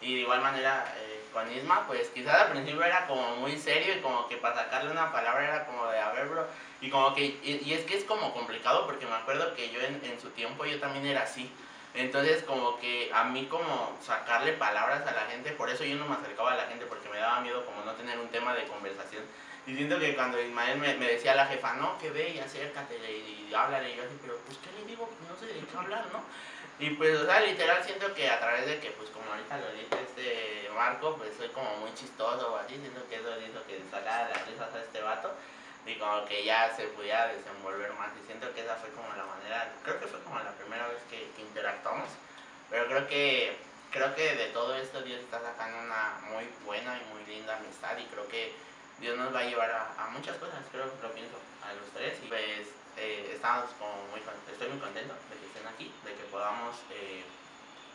Y 0.00 0.16
de 0.16 0.20
igual 0.20 0.42
manera 0.42 0.92
eh, 0.98 1.24
con 1.32 1.50
Isma, 1.50 1.86
pues 1.86 2.08
quizás 2.08 2.34
al 2.42 2.50
principio 2.50 2.84
era 2.84 3.06
como 3.06 3.36
muy 3.36 3.58
serio 3.58 3.96
y 3.96 4.00
como 4.00 4.28
que 4.28 4.36
para 4.36 4.56
sacarle 4.56 4.90
una 4.90 5.10
palabra 5.10 5.44
era 5.44 5.66
como 5.66 5.86
de, 5.86 5.98
a 5.98 6.10
ver, 6.12 6.26
bro, 6.28 6.46
y 6.82 6.90
como 6.90 7.14
que, 7.14 7.24
y, 7.42 7.62
y 7.64 7.72
es 7.72 7.84
que 7.86 7.96
es 7.96 8.04
como 8.04 8.34
complicado 8.34 8.84
porque 8.86 9.06
me 9.06 9.14
acuerdo 9.14 9.54
que 9.54 9.70
yo 9.70 9.80
en, 9.80 10.04
en 10.04 10.20
su 10.20 10.28
tiempo 10.30 10.66
yo 10.66 10.78
también 10.78 11.06
era 11.06 11.22
así. 11.22 11.50
Entonces 11.94 12.42
como 12.42 12.78
que 12.80 13.10
a 13.14 13.24
mí 13.24 13.46
como 13.46 13.96
sacarle 14.02 14.52
palabras 14.54 15.06
a 15.06 15.12
la 15.12 15.26
gente, 15.26 15.52
por 15.52 15.70
eso 15.70 15.84
yo 15.84 15.96
no 15.96 16.06
me 16.06 16.16
acercaba 16.16 16.52
a 16.52 16.56
la 16.56 16.66
gente 16.66 16.86
porque 16.86 17.08
me 17.08 17.18
daba 17.18 17.40
miedo 17.40 17.64
como 17.64 17.84
no 17.84 17.92
tener 17.92 18.18
un 18.18 18.28
tema 18.28 18.54
de 18.54 18.64
conversación. 18.64 19.22
Y 19.66 19.76
siento 19.76 19.98
que 19.98 20.14
cuando 20.14 20.40
Ismael 20.40 20.78
me, 20.78 20.94
me 20.94 21.06
decía 21.06 21.32
a 21.32 21.36
la 21.36 21.46
jefa, 21.46 21.74
no, 21.74 21.96
que 21.98 22.10
ve 22.10 22.30
y 22.30 22.38
acércate 22.38 22.96
y, 22.98 23.48
y 23.48 23.54
háblale, 23.54 23.96
yo 23.96 24.02
así, 24.02 24.18
pero 24.20 24.36
pues 24.44 24.58
¿qué 24.58 24.78
le 24.78 24.86
digo? 24.86 25.06
Pues, 25.06 25.30
no 25.30 25.36
sé 25.36 25.46
de 25.46 25.66
qué 25.66 25.76
hablar, 25.76 26.04
¿no? 26.12 26.22
Y 26.80 26.90
pues, 26.90 27.16
o 27.16 27.24
sea, 27.24 27.40
literal 27.40 27.82
siento 27.84 28.12
que 28.12 28.28
a 28.28 28.40
través 28.40 28.66
de 28.66 28.80
que, 28.80 28.90
pues 28.90 29.08
como 29.10 29.30
ahorita 29.30 29.58
lo 29.58 29.70
dice 29.72 29.94
este 30.02 30.68
Marco, 30.74 31.16
pues 31.16 31.30
soy 31.38 31.48
como 31.50 31.76
muy 31.76 31.94
chistoso 31.94 32.52
o 32.52 32.56
así, 32.56 32.74
siento 32.74 33.08
que 33.08 33.16
eso 33.16 33.30
hizo 33.40 33.64
que 33.66 33.80
sacara 33.88 34.28
las 34.28 34.46
risas 34.48 34.74
a 34.74 34.80
este 34.80 35.00
vato 35.00 35.32
y 35.86 35.94
como 35.96 36.24
que 36.24 36.44
ya 36.44 36.74
se 36.74 36.84
pudiera 36.88 37.28
desenvolver 37.28 37.92
más 37.94 38.10
y 38.20 38.26
siento 38.26 38.52
que 38.54 38.62
esa 38.62 38.76
fue 38.76 38.90
como 38.90 39.08
la 39.14 39.26
manera, 39.26 39.72
creo 39.82 40.00
que 40.00 40.06
fue 40.06 40.20
como 40.22 40.38
la 40.38 40.52
primera 40.52 40.88
vez 40.88 40.98
que, 41.10 41.30
que 41.36 41.42
interactuamos, 41.42 42.08
pero 42.70 42.86
creo 42.86 43.06
que, 43.06 43.56
creo 43.90 44.14
que 44.14 44.34
de 44.34 44.46
todo 44.46 44.74
esto 44.74 45.02
Dios 45.02 45.20
está 45.20 45.40
sacando 45.40 45.78
una 45.78 46.20
muy 46.30 46.48
buena 46.64 46.98
y 46.98 47.04
muy 47.12 47.24
linda 47.26 47.56
amistad 47.56 47.96
y 47.98 48.04
creo 48.06 48.26
que 48.28 48.54
Dios 48.98 49.16
nos 49.18 49.34
va 49.34 49.40
a 49.40 49.44
llevar 49.44 49.70
a, 49.70 50.06
muchas 50.12 50.36
cosas, 50.36 50.64
creo 50.70 50.84
que 50.84 51.06
lo 51.06 51.12
pienso, 51.12 51.36
a 51.62 51.72
los 51.74 51.90
tres 51.92 52.18
y 52.24 52.28
pues 52.28 52.68
eh, 52.96 53.32
estamos 53.34 53.70
como 53.78 54.06
muy, 54.10 54.20
estoy 54.20 54.68
muy 54.68 54.78
contento 54.78 55.14
de 55.28 55.36
que 55.36 55.46
estén 55.46 55.66
aquí, 55.66 55.92
de 56.04 56.14
que 56.14 56.24
podamos 56.30 56.76
eh, 56.90 57.24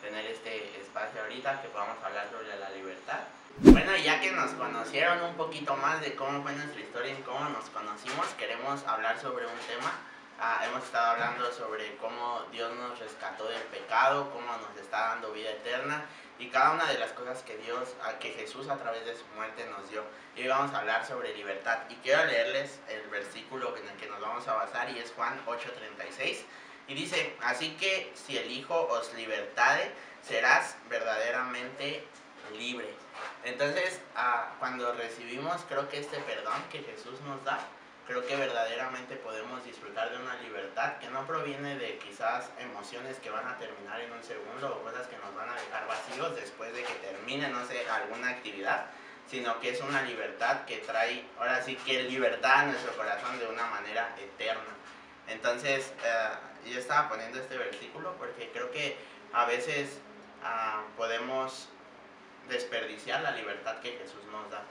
tener 0.02 0.26
este 0.26 0.80
espacio 0.82 1.22
ahorita, 1.22 1.62
que 1.62 1.70
podamos 1.70 2.04
hablar 2.04 2.30
sobre 2.30 2.56
la 2.58 2.70
libertad. 2.72 3.22
Bueno, 3.58 3.96
ya 3.98 4.22
que 4.22 4.32
nos 4.32 4.52
conocieron 4.52 5.22
un 5.24 5.36
poquito 5.36 5.76
más 5.76 6.00
de 6.02 6.16
cómo 6.16 6.42
fue 6.44 6.54
nuestra 6.54 6.80
historia 6.80 7.14
y 7.14 7.22
cómo 7.24 7.50
nos 7.50 7.66
conocimos, 7.70 8.28
queremos 8.38 8.86
hablar 8.88 9.20
sobre 9.20 9.46
un 9.46 9.60
tema. 9.68 9.92
Ah, 10.40 10.62
hemos 10.66 10.84
estado 10.86 11.12
hablando 11.12 11.52
sobre 11.52 11.98
cómo 11.98 12.44
Dios 12.54 12.74
nos 12.78 12.98
rescató 13.00 13.46
del 13.50 13.62
pecado, 13.64 14.32
cómo 14.32 14.46
nos 14.58 14.78
está 14.82 15.10
dando 15.10 15.34
vida 15.34 15.50
eterna 15.50 16.06
y 16.38 16.48
cada 16.48 16.72
una 16.72 16.86
de 16.86 16.98
las 17.00 17.12
cosas 17.12 17.44
que 17.44 17.58
Dios, 17.58 17.90
a- 18.06 18.18
que 18.20 18.30
Jesús 18.32 18.70
a 18.70 18.78
través 18.78 19.04
de 19.06 19.18
su 19.18 19.26
muerte 19.36 19.66
nos 19.70 19.90
dio. 19.90 20.06
Y 20.38 20.44
hoy 20.44 20.48
vamos 20.48 20.74
a 20.74 20.80
hablar 20.80 21.06
sobre 21.06 21.36
libertad. 21.36 21.80
Y 21.90 21.96
quiero 21.96 22.24
leerles 22.26 22.80
el 22.88 23.02
versículo 23.10 23.76
en 23.76 23.86
el 23.90 23.98
que 23.98 24.08
nos 24.08 24.22
vamos 24.22 24.48
a 24.48 24.54
basar 24.54 24.90
y 24.92 25.00
es 25.00 25.12
Juan 25.12 25.38
8:36. 25.46 26.46
Y 26.88 26.94
dice, 26.94 27.36
así 27.42 27.76
que 27.76 28.14
si 28.16 28.38
el 28.38 28.50
Hijo 28.50 28.88
os 28.88 29.14
libertare, 29.16 29.92
serás 30.26 30.78
verdaderamente 30.88 32.08
libre. 32.58 32.88
Entonces, 33.44 34.02
ah, 34.16 34.54
cuando 34.60 34.94
recibimos, 34.94 35.62
creo 35.68 35.88
que 35.90 36.00
este 36.00 36.18
perdón 36.20 36.62
que 36.72 36.80
Jesús 36.80 37.20
nos 37.22 37.44
da, 37.44 37.60
creo 38.08 38.26
que 38.26 38.36
verdaderamente 38.36 39.16
podemos 39.16 39.64
disfrutar 39.64 40.10
de 40.10 40.18
una 40.18 40.36
libertad 40.42 40.98
que 40.98 41.10
no 41.10 41.26
proviene 41.28 41.78
de 41.78 42.00
quizás 42.00 42.50
emociones 42.60 43.18
que 43.20 43.30
van 43.30 43.48
a 43.48 43.58
terminar 43.58 44.02
en 44.02 44.12
un 44.12 44.24
segundo 44.24 44.76
o 44.76 44.84
cosas 44.84 45.08
que 45.08 45.18
nos 45.18 45.34
van 45.36 45.50
a 45.50 45.54
dejar 45.54 45.88
vacíos 45.88 46.36
después 46.36 46.74
de 46.74 46.84
que 46.84 46.94
termine, 46.96 47.50
no 47.50 47.66
sé, 47.68 47.88
alguna 47.88 48.30
actividad, 48.30 48.88
sino 49.30 49.60
que 49.60 49.70
es 49.70 49.82
una 49.82 50.02
libertad 50.02 50.66
que 50.66 50.78
trae, 50.78 51.24
ahora 51.38 51.62
sí 51.62 51.76
que 51.86 52.04
libertad 52.04 52.62
a 52.62 52.66
nuestro 52.66 52.94
corazón 52.98 53.38
de 53.38 53.48
una 53.48 53.68
manera 53.68 54.16
eterna. 54.18 54.74
Entonces, 55.28 55.94
eh, 56.04 56.70
yo 56.72 56.80
estaba 56.80 57.10
poniendo 57.10 57.40
este 57.40 57.58
versículo 57.58 58.16
porque 58.18 58.50
creo 58.52 58.72
que 58.72 58.98
a 59.34 59.46
veces 59.46 60.00
ah, 60.44 60.82
podemos 60.98 61.70
desperdiciar 62.50 63.22
la 63.22 63.32
libertad 63.32 63.80
que 63.80 63.92
Jesús 63.92 64.24
nos 64.32 64.50
da. 64.52 64.64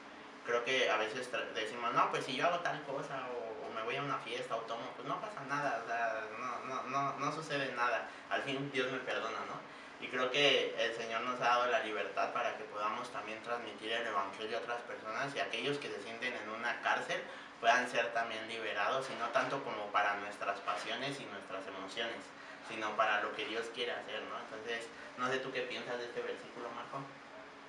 Creo 0.44 0.64
que 0.64 0.90
a 0.90 0.96
veces 0.96 1.28
decimos, 1.54 1.92
no, 1.94 2.10
pues 2.10 2.24
si 2.24 2.36
yo 2.36 2.46
hago 2.46 2.60
tal 2.60 2.82
cosa 2.84 3.28
o, 3.32 3.66
o 3.66 3.74
me 3.74 3.82
voy 3.82 3.96
a 3.96 4.02
una 4.02 4.18
fiesta 4.18 4.56
o 4.56 4.60
tomo, 4.60 4.92
pues 4.96 5.06
no 5.06 5.20
pasa 5.20 5.42
nada, 5.48 5.82
o 5.82 5.86
sea, 5.86 6.24
no, 6.38 6.64
no, 6.64 6.82
no, 6.84 7.18
no 7.18 7.32
sucede 7.32 7.72
nada. 7.74 8.08
Al 8.30 8.42
fin 8.42 8.70
Dios 8.72 8.90
me 8.90 8.98
perdona, 8.98 9.38
¿no? 9.46 9.58
Y 10.00 10.08
creo 10.08 10.30
que 10.30 10.74
el 10.78 10.94
Señor 10.94 11.22
nos 11.22 11.40
ha 11.40 11.44
dado 11.44 11.66
la 11.66 11.80
libertad 11.80 12.32
para 12.32 12.56
que 12.56 12.64
podamos 12.64 13.10
también 13.10 13.42
transmitir 13.42 13.92
el 13.92 14.06
Evangelio 14.06 14.58
a 14.58 14.60
otras 14.60 14.80
personas 14.82 15.34
y 15.34 15.40
aquellos 15.40 15.78
que 15.78 15.88
se 15.88 16.00
sienten 16.02 16.34
en 16.34 16.48
una 16.50 16.80
cárcel 16.82 17.20
puedan 17.60 17.88
ser 17.90 18.12
también 18.12 18.46
liberados 18.46 19.08
y 19.10 19.18
no 19.18 19.28
tanto 19.30 19.62
como 19.64 19.86
para 19.90 20.14
nuestras 20.16 20.60
pasiones 20.60 21.18
y 21.20 21.24
nuestras 21.26 21.66
emociones, 21.66 22.22
sino 22.68 22.94
para 22.96 23.22
lo 23.22 23.34
que 23.34 23.46
Dios 23.46 23.66
quiere 23.74 23.90
hacer, 23.92 24.22
¿no? 24.22 24.38
Entonces, 24.38 24.86
no 25.16 25.28
sé 25.28 25.38
tú 25.38 25.50
qué 25.50 25.62
piensas 25.62 25.98
de 25.98 26.04
este 26.04 26.20
versículo, 26.22 26.68
Marco. 26.70 27.02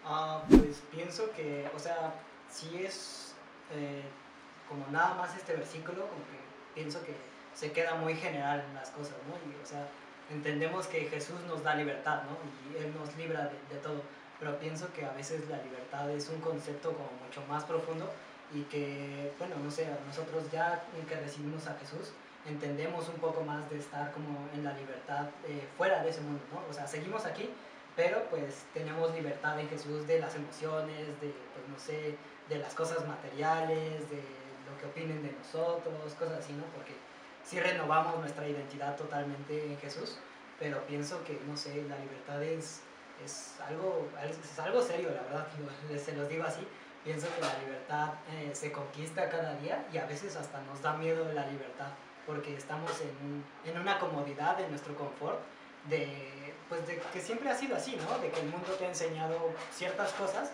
Ah, 0.06 0.44
pues 0.50 0.82
pienso 0.92 1.32
que, 1.32 1.70
o 1.76 1.80
sea, 1.80 2.14
si 2.50 2.84
es 2.84 3.34
eh, 3.72 4.04
como 4.68 4.86
nada 4.92 5.16
más 5.16 5.36
este 5.36 5.54
versículo, 5.54 6.08
como 6.08 6.24
que 6.26 6.40
pienso 6.76 7.04
que 7.04 7.16
se 7.54 7.72
queda 7.72 7.96
muy 7.96 8.16
general 8.16 8.64
en 8.68 8.76
las 8.76 8.90
cosas, 8.90 9.16
¿no? 9.28 9.36
Y, 9.52 9.62
o 9.62 9.66
sea, 9.66 9.88
entendemos 10.30 10.88
que 10.88 11.06
Jesús 11.06 11.40
nos 11.48 11.64
da 11.64 11.76
libertad, 11.76 12.24
¿no? 12.24 12.38
Y 12.72 12.84
Él 12.84 12.94
nos 12.98 13.16
libra 13.18 13.46
de, 13.46 13.76
de 13.76 13.82
todo, 13.82 14.02
pero 14.40 14.58
pienso 14.60 14.92
que 14.94 15.06
a 15.06 15.12
veces 15.12 15.48
la 15.50 15.58
libertad 15.58 16.10
es 16.12 16.30
un 16.30 16.40
concepto 16.40 16.94
como 16.94 17.10
mucho 17.26 17.42
más 17.48 17.64
profundo 17.64 18.10
y 18.54 18.64
que, 18.64 19.34
bueno, 19.38 19.56
no 19.64 19.70
sé, 19.70 19.88
nosotros 20.08 20.50
ya 20.52 20.84
que 21.08 21.16
recibimos 21.16 21.68
a 21.68 21.76
Jesús, 21.76 22.12
entendemos 22.48 23.08
un 23.10 23.16
poco 23.16 23.42
más 23.44 23.70
de 23.70 23.78
estar 23.78 24.12
como 24.12 24.48
en 24.54 24.64
la 24.64 24.74
libertad 24.74 25.28
eh, 25.46 25.68
fuera 25.78 26.04
de 26.04 26.10
ese 26.10 26.22
mundo, 26.22 26.42
¿no? 26.52 26.62
O 26.70 26.74
sea, 26.74 26.88
seguimos 26.88 27.26
aquí, 27.26 27.50
pero 28.00 28.24
pues 28.30 28.64
tenemos 28.74 29.14
libertad 29.14 29.60
en 29.60 29.68
Jesús 29.68 30.08
de 30.08 30.22
las 30.22 30.34
emociones, 30.34 31.06
de, 31.20 31.34
pues 31.54 31.68
no 31.68 31.78
sé, 31.78 32.16
de 32.48 32.58
las 32.58 32.74
cosas 32.74 33.06
materiales, 33.06 34.10
de 34.10 34.24
lo 34.66 34.80
que 34.80 34.86
opinen 34.86 35.22
de 35.22 35.34
nosotros, 35.34 36.14
cosas 36.18 36.40
así, 36.40 36.54
¿no? 36.54 36.64
Porque 36.74 36.94
sí 37.44 37.60
renovamos 37.60 38.18
nuestra 38.20 38.48
identidad 38.48 38.96
totalmente 38.96 39.66
en 39.66 39.78
Jesús, 39.80 40.18
pero 40.58 40.82
pienso 40.88 41.22
que, 41.26 41.42
no 41.46 41.58
sé, 41.58 41.84
la 41.90 41.98
libertad 41.98 42.42
es, 42.42 42.84
es, 43.22 43.60
algo, 43.68 44.08
es 44.24 44.60
algo 44.60 44.82
serio, 44.82 45.10
la 45.14 45.24
verdad, 45.24 45.48
se 46.02 46.16
los 46.16 46.30
digo 46.30 46.46
así, 46.46 46.66
Pienso 47.04 47.28
que 47.34 47.42
la 47.42 47.58
libertad 47.60 48.14
eh, 48.30 48.52
se 48.54 48.74
conquista 48.74 49.30
cada 49.30 49.56
día 49.56 49.88
y 49.92 49.98
a 49.98 50.06
veces 50.06 50.36
hasta 50.36 50.62
nos 50.64 50.82
da 50.82 50.96
miedo 50.96 51.32
la 51.32 51.48
libertad 51.48 51.92
porque 52.26 52.56
estamos 52.56 52.92
en, 53.02 53.72
en 53.72 53.80
una 53.80 53.98
comodidad, 54.00 54.60
en 54.60 54.70
nuestro 54.70 54.94
confort, 54.96 55.40
de, 55.86 56.54
pues 56.68 56.86
de 56.88 57.02
que 57.14 57.22
siempre 57.22 57.50
ha 57.50 57.56
sido 57.56 57.76
así, 57.76 57.96
¿no? 57.96 58.20
De 58.20 58.30
que 58.30 58.40
el 58.40 58.48
mundo 58.48 58.74
te 58.74 58.86
ha 58.86 58.90
enseñado 58.90 59.54
ciertas 59.72 60.12
cosas 60.14 60.52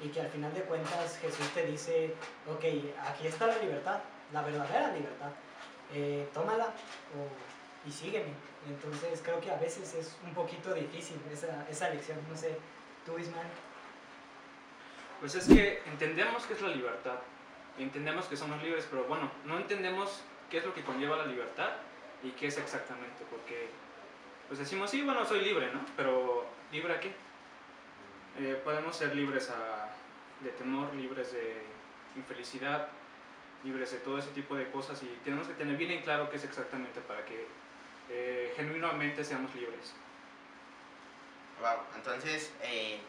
y 0.00 0.08
que 0.08 0.20
al 0.20 0.28
final 0.28 0.52
de 0.54 0.62
cuentas 0.62 1.18
Jesús 1.20 1.48
te 1.54 1.66
dice, 1.66 2.14
ok, 2.46 2.64
aquí 3.06 3.26
está 3.26 3.46
la 3.46 3.58
libertad, 3.58 4.00
la 4.32 4.42
verdadera 4.42 4.92
libertad, 4.92 5.30
eh, 5.92 6.28
tómala 6.32 6.66
o, 6.66 7.88
y 7.88 7.92
sígueme. 7.92 8.32
Entonces 8.68 9.20
creo 9.22 9.40
que 9.40 9.50
a 9.50 9.56
veces 9.56 9.94
es 9.94 10.16
un 10.24 10.34
poquito 10.34 10.74
difícil 10.74 11.16
esa, 11.32 11.66
esa 11.68 11.90
lección, 11.90 12.18
no 12.28 12.36
sé, 12.36 12.56
tú 13.04 13.18
Ismael. 13.18 13.46
Pues 15.20 15.34
es 15.34 15.48
que 15.48 15.82
entendemos 15.86 16.44
qué 16.46 16.54
es 16.54 16.62
la 16.62 16.68
libertad, 16.68 17.18
entendemos 17.78 18.26
que 18.26 18.36
somos 18.36 18.62
libres, 18.62 18.86
pero 18.88 19.04
bueno, 19.04 19.30
no 19.44 19.58
entendemos 19.58 20.22
qué 20.50 20.58
es 20.58 20.64
lo 20.64 20.74
que 20.74 20.84
conlleva 20.84 21.16
la 21.16 21.26
libertad 21.26 21.70
y 22.22 22.30
qué 22.32 22.48
es 22.48 22.58
exactamente, 22.58 23.24
porque 23.30 23.68
pues 24.48 24.58
decimos, 24.58 24.90
sí, 24.90 25.02
bueno, 25.02 25.24
soy 25.24 25.42
libre, 25.42 25.70
¿no? 25.72 25.80
Pero 25.96 26.46
¿libre 26.72 26.94
a 26.94 27.00
qué? 27.00 27.12
Eh, 28.38 28.60
podemos 28.64 28.96
ser 28.96 29.14
libres 29.14 29.50
de 30.40 30.50
temor, 30.50 30.94
libres 30.94 31.32
de 31.32 31.62
infelicidad, 32.16 32.88
libres 33.64 33.92
de 33.92 33.98
todo 33.98 34.18
ese 34.18 34.30
tipo 34.30 34.56
de 34.56 34.70
cosas 34.70 35.02
y 35.02 35.06
tenemos 35.24 35.46
que 35.46 35.54
tener 35.54 35.76
bien 35.76 35.90
en 35.90 36.02
claro 36.02 36.30
qué 36.30 36.36
es 36.36 36.44
exactamente 36.44 37.00
para 37.00 37.24
que 37.24 37.46
eh, 38.10 38.52
genuinamente 38.56 39.24
seamos 39.24 39.54
libres. 39.54 39.94
Wow, 41.60 41.80
entonces 41.96 42.52
eh, 42.62 43.00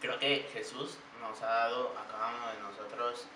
creo 0.00 0.18
que 0.18 0.48
Jesús 0.52 0.98
nos 1.20 1.40
ha 1.42 1.46
dado 1.46 1.96
a 1.98 2.06
cada 2.10 2.28
uno 2.28 2.52
de 2.52 2.60
nosotros 2.60 3.26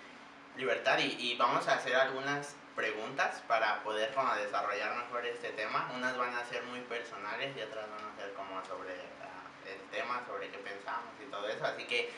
libertad 0.57 0.99
y, 0.99 1.35
vamos 1.37 1.67
a 1.67 1.75
hacer 1.75 1.95
algunas 1.95 2.55
preguntas 2.77 3.41
para 3.47 3.81
poder 3.81 4.13
como, 4.13 4.35
desarrollar 4.35 4.95
mejor 4.95 5.25
este 5.25 5.49
tema. 5.49 5.91
Unas 5.95 6.15
van 6.15 6.35
a 6.35 6.45
ser 6.45 6.61
muy 6.63 6.79
personales 6.81 7.57
y 7.57 7.61
otras 7.61 7.89
van 7.89 8.05
a 8.05 8.15
ser 8.15 8.31
como 8.33 8.63
sobre 8.65 8.93
el 8.93 9.81
tema, 9.91 10.23
sobre 10.27 10.51
qué 10.51 10.59
pensamos 10.59 11.11
y 11.19 11.25
todo 11.31 11.49
eso. 11.49 11.65
Así 11.65 11.85
que 11.85 12.13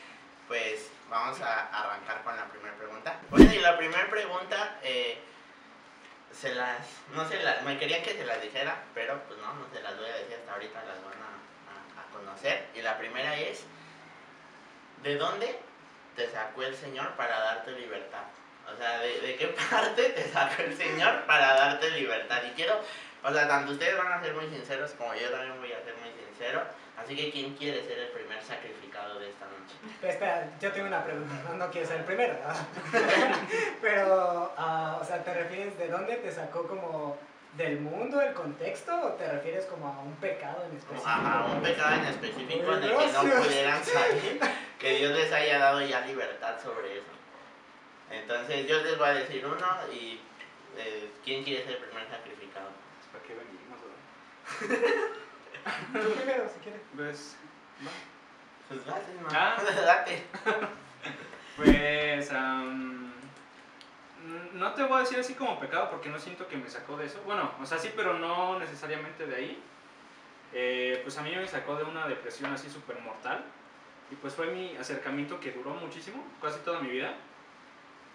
pues 0.46 0.90
vamos 1.08 1.40
a 1.40 1.66
arrancar 1.68 2.22
con 2.22 2.36
la 2.36 2.44
primera 2.44 2.76
pregunta. 2.76 3.18
Bueno, 3.30 3.52
y 3.54 3.58
la 3.60 3.78
primera 3.78 4.10
pregunta, 4.10 4.78
eh, 4.82 5.18
se 6.38 6.54
las, 6.54 6.80
no 7.14 7.26
se 7.26 7.42
las, 7.42 7.62
me 7.62 7.78
quería 7.78 8.02
que 8.02 8.12
se 8.12 8.26
las 8.26 8.42
dijera, 8.42 8.82
pero 8.92 9.18
pues 9.28 9.40
no, 9.40 9.54
no 9.54 9.66
se 9.72 9.80
las 9.80 9.96
voy 9.96 10.10
a 10.10 10.14
decir 10.14 10.36
hasta 10.36 10.52
ahorita, 10.52 10.84
las 10.84 11.04
van 11.04 11.22
a 11.22 12.12
conocer. 12.12 12.68
Y 12.74 12.82
la 12.82 12.98
primera 12.98 13.38
es, 13.38 13.64
¿de 15.04 15.16
dónde 15.16 15.58
te 16.16 16.28
sacó 16.30 16.64
el 16.64 16.76
Señor 16.76 17.12
para 17.14 17.38
darte 17.38 17.70
libertad? 17.70 18.24
O 18.72 18.76
sea, 18.76 19.00
¿de, 19.00 19.36
qué 19.36 19.46
parte 19.70 20.10
te 20.10 20.28
sacó 20.28 20.62
el 20.62 20.76
Señor 20.76 21.24
para 21.26 21.54
darte 21.54 21.90
libertad? 21.90 22.42
Y 22.48 22.54
quiero, 22.54 22.80
o 23.22 23.32
sea, 23.32 23.48
tanto 23.48 23.72
ustedes 23.72 23.96
van 23.96 24.12
a 24.12 24.22
ser 24.22 24.34
muy 24.34 24.48
sinceros 24.48 24.92
como 24.92 25.14
yo 25.14 25.30
también 25.30 25.58
voy 25.60 25.72
a 25.72 25.84
ser 25.84 25.94
muy 25.96 26.10
sincero. 26.12 26.62
Así 26.96 27.16
que, 27.16 27.30
¿quién 27.30 27.54
quiere 27.54 27.82
ser 27.82 27.98
el 27.98 28.08
primer 28.08 28.42
sacrificado 28.42 29.18
de 29.18 29.30
esta 29.30 29.46
noche? 29.46 29.60
espera, 30.02 30.50
yo 30.60 30.70
tengo 30.72 30.86
una 30.86 31.02
pregunta. 31.02 31.34
No, 31.48 31.54
no 31.54 31.70
quiero 31.70 31.86
ser 31.86 31.98
el 31.98 32.04
primero, 32.04 32.34
Pero, 33.80 34.52
uh, 34.58 35.00
o 35.00 35.04
sea, 35.04 35.24
¿te 35.24 35.32
refieres 35.32 35.78
de 35.78 35.88
dónde 35.88 36.16
te 36.16 36.30
sacó 36.30 36.66
como 36.66 37.16
del 37.54 37.80
mundo, 37.80 38.20
el 38.20 38.34
contexto, 38.34 38.92
o 39.00 39.08
te 39.12 39.26
refieres 39.26 39.64
como 39.66 39.88
a 39.88 40.00
un 40.00 40.14
pecado 40.16 40.62
en 40.70 40.76
específico? 40.76 41.08
A, 41.08 41.46
un 41.46 41.62
pecado 41.62 41.94
en 41.94 42.04
específico 42.04 42.74
en 42.74 42.82
el 42.82 42.90
que 42.90 43.12
no 43.12 43.42
pudieran 43.42 43.84
salir, 43.84 44.40
que 44.78 44.94
Dios 44.96 45.12
les 45.12 45.32
haya 45.32 45.58
dado 45.58 45.80
ya 45.80 46.00
libertad 46.02 46.56
sobre 46.62 46.98
eso. 46.98 47.19
Entonces 48.10 48.66
yo 48.66 48.82
les 48.82 48.98
voy 48.98 49.08
a 49.08 49.14
decir 49.14 49.46
uno 49.46 49.66
y 49.92 50.20
eh, 50.76 51.10
¿quién 51.24 51.44
quiere 51.44 51.64
ser 51.64 51.76
el 51.76 51.84
primer 51.84 52.08
sacrificado? 52.08 52.70
¿Para 53.12 53.24
qué 53.24 53.34
venimos? 53.34 53.78
Tú 55.92 56.14
primero, 56.14 56.48
si 56.48 56.60
quieres. 56.60 56.80
Pues, 56.96 57.36
no. 57.80 57.90
Pues 58.68 58.86
date, 58.86 59.12
no. 59.20 59.28
Ah. 59.32 59.56
date. 59.86 60.24
pues, 61.56 62.30
no 64.52 64.74
te 64.74 64.82
voy 64.84 64.98
a 64.98 65.00
decir 65.00 65.18
así 65.18 65.34
como 65.34 65.58
pecado 65.58 65.88
porque 65.90 66.08
no 66.10 66.18
siento 66.18 66.46
que 66.46 66.56
me 66.56 66.68
sacó 66.68 66.96
de 66.96 67.06
eso. 67.06 67.22
Bueno, 67.24 67.50
o 67.60 67.66
sea, 67.66 67.78
sí, 67.78 67.90
pero 67.96 68.18
no 68.18 68.58
necesariamente 68.58 69.26
de 69.26 69.36
ahí. 69.36 69.62
Eh, 70.52 71.00
pues 71.02 71.16
a 71.16 71.22
mí 71.22 71.34
me 71.34 71.46
sacó 71.46 71.76
de 71.76 71.84
una 71.84 72.06
depresión 72.06 72.52
así 72.52 72.68
súper 72.68 73.00
mortal. 73.00 73.44
Y 74.10 74.16
pues 74.16 74.34
fue 74.34 74.48
mi 74.48 74.76
acercamiento 74.76 75.38
que 75.38 75.52
duró 75.52 75.70
muchísimo, 75.74 76.24
casi 76.42 76.58
toda 76.60 76.80
mi 76.80 76.90
vida. 76.90 77.14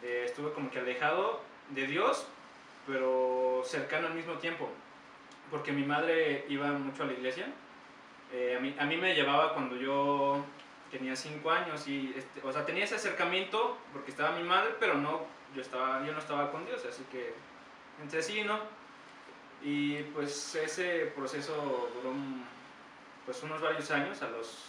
Eh, 0.05 0.21
estuve 0.23 0.51
como 0.53 0.69
que 0.69 0.77
alejado 0.77 1.41
de 1.69 1.87
Dios, 1.87 2.27
pero 2.85 3.63
cercano 3.65 4.05
al 4.07 4.13
mismo 4.13 4.33
tiempo. 4.33 4.69
Porque 5.49 5.71
mi 5.71 5.83
madre 5.83 6.45
iba 6.47 6.67
mucho 6.73 7.03
a 7.03 7.05
la 7.07 7.13
iglesia. 7.13 7.47
Eh, 8.31 8.55
a, 8.55 8.59
mí, 8.59 8.75
a 8.77 8.85
mí 8.85 8.97
me 8.97 9.15
llevaba 9.15 9.53
cuando 9.53 9.75
yo 9.75 10.45
tenía 10.91 11.15
5 11.15 11.49
años 11.49 11.87
y, 11.87 12.13
este, 12.15 12.39
o 12.43 12.51
sea, 12.51 12.65
tenía 12.65 12.83
ese 12.83 12.95
acercamiento 12.95 13.77
porque 13.91 14.11
estaba 14.11 14.37
mi 14.37 14.43
madre, 14.43 14.75
pero 14.79 14.93
no 14.93 15.21
yo, 15.55 15.61
estaba, 15.61 16.05
yo 16.05 16.13
no 16.13 16.19
estaba 16.19 16.51
con 16.51 16.65
Dios, 16.67 16.85
así 16.87 17.03
que 17.11 17.33
entre 17.99 18.21
sí 18.21 18.43
no. 18.43 18.59
Y 19.63 20.03
pues 20.13 20.53
ese 20.53 21.11
proceso 21.15 21.89
duró 21.95 22.13
pues 23.25 23.41
unos 23.41 23.59
varios 23.59 23.89
años, 23.89 24.21
a 24.21 24.29
los... 24.29 24.65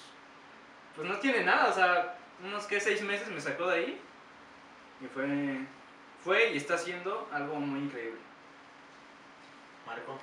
Pues 0.94 1.06
no 1.06 1.18
tiene 1.18 1.44
nada, 1.44 1.68
o 1.68 1.72
sea, 1.74 2.16
unos 2.42 2.64
que 2.64 2.80
seis 2.80 3.02
meses 3.02 3.28
me 3.28 3.40
sacó 3.40 3.66
de 3.66 3.76
ahí 3.76 4.00
y 5.00 5.06
fue, 5.06 5.66
fue 6.24 6.52
y 6.52 6.56
está 6.56 6.78
siendo 6.78 7.28
algo 7.32 7.56
muy 7.56 7.80
increíble. 7.80 8.20
Marco, 9.86 10.18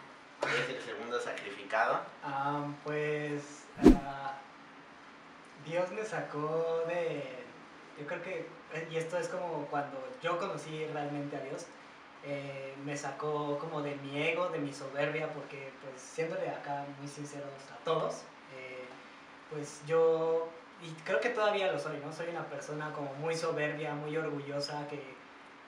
es 0.48 0.76
el 0.76 0.82
segundo 0.82 1.20
sacrificado? 1.20 2.02
Ah, 2.24 2.66
pues 2.84 3.66
ah, 4.06 4.36
Dios 5.66 5.92
me 5.92 6.04
sacó 6.04 6.84
de... 6.88 7.44
Yo 8.00 8.08
creo 8.08 8.22
que 8.24 8.48
y 8.90 8.98
esto 8.98 9.18
es 9.18 9.28
como 9.28 9.68
cuando 9.68 9.98
yo 10.22 10.38
conocí 10.40 10.86
realmente 10.88 11.38
a 11.38 11.42
Dios, 11.42 11.68
eh, 12.24 12.74
me 12.86 12.98
sacó 12.98 13.60
como 13.60 13.82
de 13.82 13.96
mi 13.98 14.22
ego, 14.22 14.50
de 14.50 14.60
mi 14.60 14.74
soberbia, 14.74 15.32
porque 15.34 15.72
pues 15.82 16.02
siéndole 16.02 16.50
acá 16.50 16.86
muy 17.00 17.08
sinceros 17.08 17.50
a 17.72 17.84
todos, 17.84 18.24
eh, 18.58 18.86
pues 19.52 19.82
yo, 19.86 20.50
y 20.82 20.92
creo 21.04 21.20
que 21.20 21.30
todavía 21.30 21.72
lo 21.72 21.80
soy, 21.80 21.98
¿no? 21.98 22.12
Soy 22.12 22.30
una 22.30 22.46
persona 22.46 22.92
como 22.92 23.14
muy 23.16 23.36
soberbia, 23.36 23.94
muy 23.94 24.16
orgullosa, 24.18 24.88
que, 24.88 25.02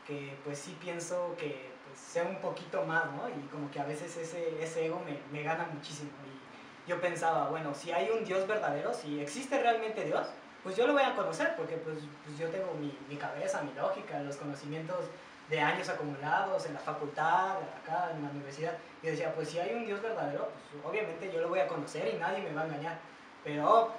que 0.06 0.36
pues 0.44 0.60
sí 0.60 0.78
pienso 0.82 1.36
que 1.38 1.70
pues, 1.86 2.00
sé 2.00 2.22
un 2.22 2.38
poquito 2.42 2.84
más, 2.84 3.06
¿no? 3.12 3.30
Y 3.30 3.48
como 3.48 3.72
que 3.72 3.80
a 3.80 3.86
veces 3.86 4.16
ese, 4.18 4.62
ese 4.62 4.86
ego 4.86 5.02
me, 5.06 5.20
me 5.32 5.44
gana 5.44 5.70
muchísimo. 5.74 6.12
Y 6.26 6.90
yo 6.90 7.00
pensaba, 7.00 7.50
bueno, 7.50 7.74
si 7.74 7.92
hay 7.92 8.10
un 8.10 8.26
Dios 8.26 8.48
verdadero, 8.48 8.94
si 8.94 9.20
existe 9.20 9.62
realmente 9.62 10.04
Dios, 10.04 10.28
pues 10.66 10.76
yo 10.76 10.88
lo 10.88 10.94
voy 10.94 11.04
a 11.04 11.16
conocer 11.16 11.56
porque 11.56 11.78
pues, 11.78 12.00
pues 12.26 12.40
yo 12.40 12.50
tengo 12.50 12.74
mi, 12.74 12.98
mi, 13.08 13.18
cabeza, 13.18 13.62
mi 13.62 13.72
lógica, 13.74 14.20
los 14.22 14.36
conocimientos 14.36 15.06
de 15.48 15.60
años 15.60 15.88
acumulados 15.90 16.66
en 16.66 16.74
la 16.74 16.80
facultad, 16.80 17.58
acá 17.84 18.10
en 18.16 18.24
la 18.24 18.30
universidad. 18.32 18.74
Y 19.04 19.08
decía, 19.08 19.32
pues 19.36 19.50
si 19.50 19.60
hay 19.60 19.76
un 19.76 19.86
Dios 19.86 20.02
verdadero, 20.02 20.50
pues 20.72 20.84
obviamente 20.84 21.32
yo 21.32 21.42
lo 21.42 21.50
voy 21.50 21.60
a 21.60 21.68
conocer 21.68 22.12
y 22.14 22.18
nadie 22.18 22.42
me 22.42 22.52
va 22.52 22.64
a 22.64 22.66
engañar. 22.66 22.98
Pero 23.44 23.94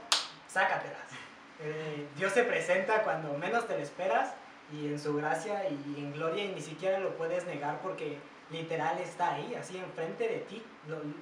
sácatelas. 0.56 1.08
Eh, 1.60 2.08
Dios 2.16 2.32
se 2.32 2.42
presenta 2.42 3.02
cuando 3.02 3.36
menos 3.36 3.66
te 3.66 3.76
lo 3.76 3.82
esperas 3.82 4.32
y 4.72 4.86
en 4.86 4.98
su 4.98 5.14
gracia 5.14 5.68
y 5.68 5.94
en 5.98 6.14
gloria 6.14 6.44
y 6.44 6.48
ni 6.48 6.62
siquiera 6.62 6.98
lo 6.98 7.10
puedes 7.16 7.44
negar 7.44 7.80
porque 7.82 8.18
literal 8.50 8.98
está 8.98 9.34
ahí, 9.34 9.54
así 9.54 9.76
enfrente 9.76 10.26
de 10.26 10.38
ti, 10.48 10.64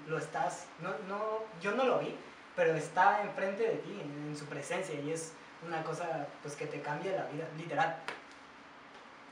lo, 0.07 0.19
estás, 0.19 0.67
no, 0.81 0.91
no, 1.09 1.43
yo 1.61 1.73
no 1.73 1.85
lo 1.85 1.99
vi, 1.99 2.15
pero 2.55 2.75
está 2.75 3.23
enfrente 3.23 3.65
de 3.65 3.77
ti, 3.79 4.01
en, 4.01 4.37
su 4.37 4.45
presencia 4.47 4.95
y 5.01 5.11
es 5.11 5.33
una 5.67 5.83
cosa 5.83 6.29
pues 6.43 6.55
que 6.55 6.67
te 6.67 6.81
cambia 6.81 7.13
la 7.17 7.27
vida, 7.27 7.49
literal. 7.57 7.97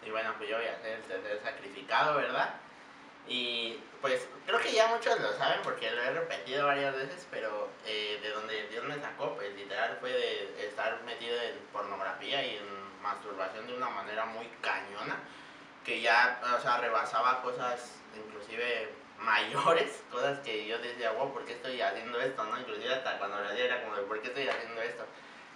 Y 0.05 0.11
bueno, 0.11 0.31
pues 0.37 0.51
yo 0.51 0.57
voy 0.57 0.67
a 0.67 0.81
ser 0.81 1.01
sacrificado, 1.45 2.17
¿verdad? 2.17 2.55
Y 3.27 3.79
pues 4.01 4.27
creo 4.47 4.59
que 4.59 4.73
ya 4.73 4.89
muchos 4.89 5.21
lo 5.21 5.33
saben 5.35 5.61
porque 5.63 5.91
lo 5.91 6.03
he 6.03 6.11
repetido 6.11 6.67
varias 6.67 6.95
veces, 6.95 7.27
pero 7.31 7.69
eh, 7.87 8.19
de 8.21 8.31
donde 8.31 8.69
Dios 8.69 8.85
me 8.85 9.01
sacó, 9.01 9.35
pues 9.37 9.55
literal 9.55 9.97
fue 10.01 10.11
de 10.11 10.67
estar 10.67 11.01
metido 11.05 11.41
en 11.41 11.57
pornografía 11.73 12.45
y 12.45 12.57
en 12.57 13.03
masturbación 13.03 13.67
de 13.67 13.75
una 13.75 13.91
manera 13.91 14.25
muy 14.27 14.47
cañona, 14.61 15.19
que 15.85 16.01
ya, 16.01 16.41
o 16.57 16.61
sea, 16.61 16.79
rebasaba 16.79 17.43
cosas 17.43 17.97
inclusive 18.17 18.89
mayores, 19.19 20.03
cosas 20.11 20.39
que 20.41 20.67
yo 20.67 20.79
decía, 20.79 21.13
wow, 21.13 21.33
¿por 21.33 21.45
qué 21.45 21.53
estoy 21.53 21.81
haciendo 21.81 22.21
esto? 22.21 22.45
¿no? 22.45 22.59
Inclusive 22.59 22.95
hasta 22.95 23.19
cuando 23.19 23.41
lo 23.41 23.49
hacía 23.49 23.65
era 23.67 23.83
como, 23.83 23.97
¿por 24.03 24.21
qué 24.21 24.29
estoy 24.29 24.49
haciendo 24.49 24.81
esto? 24.83 25.05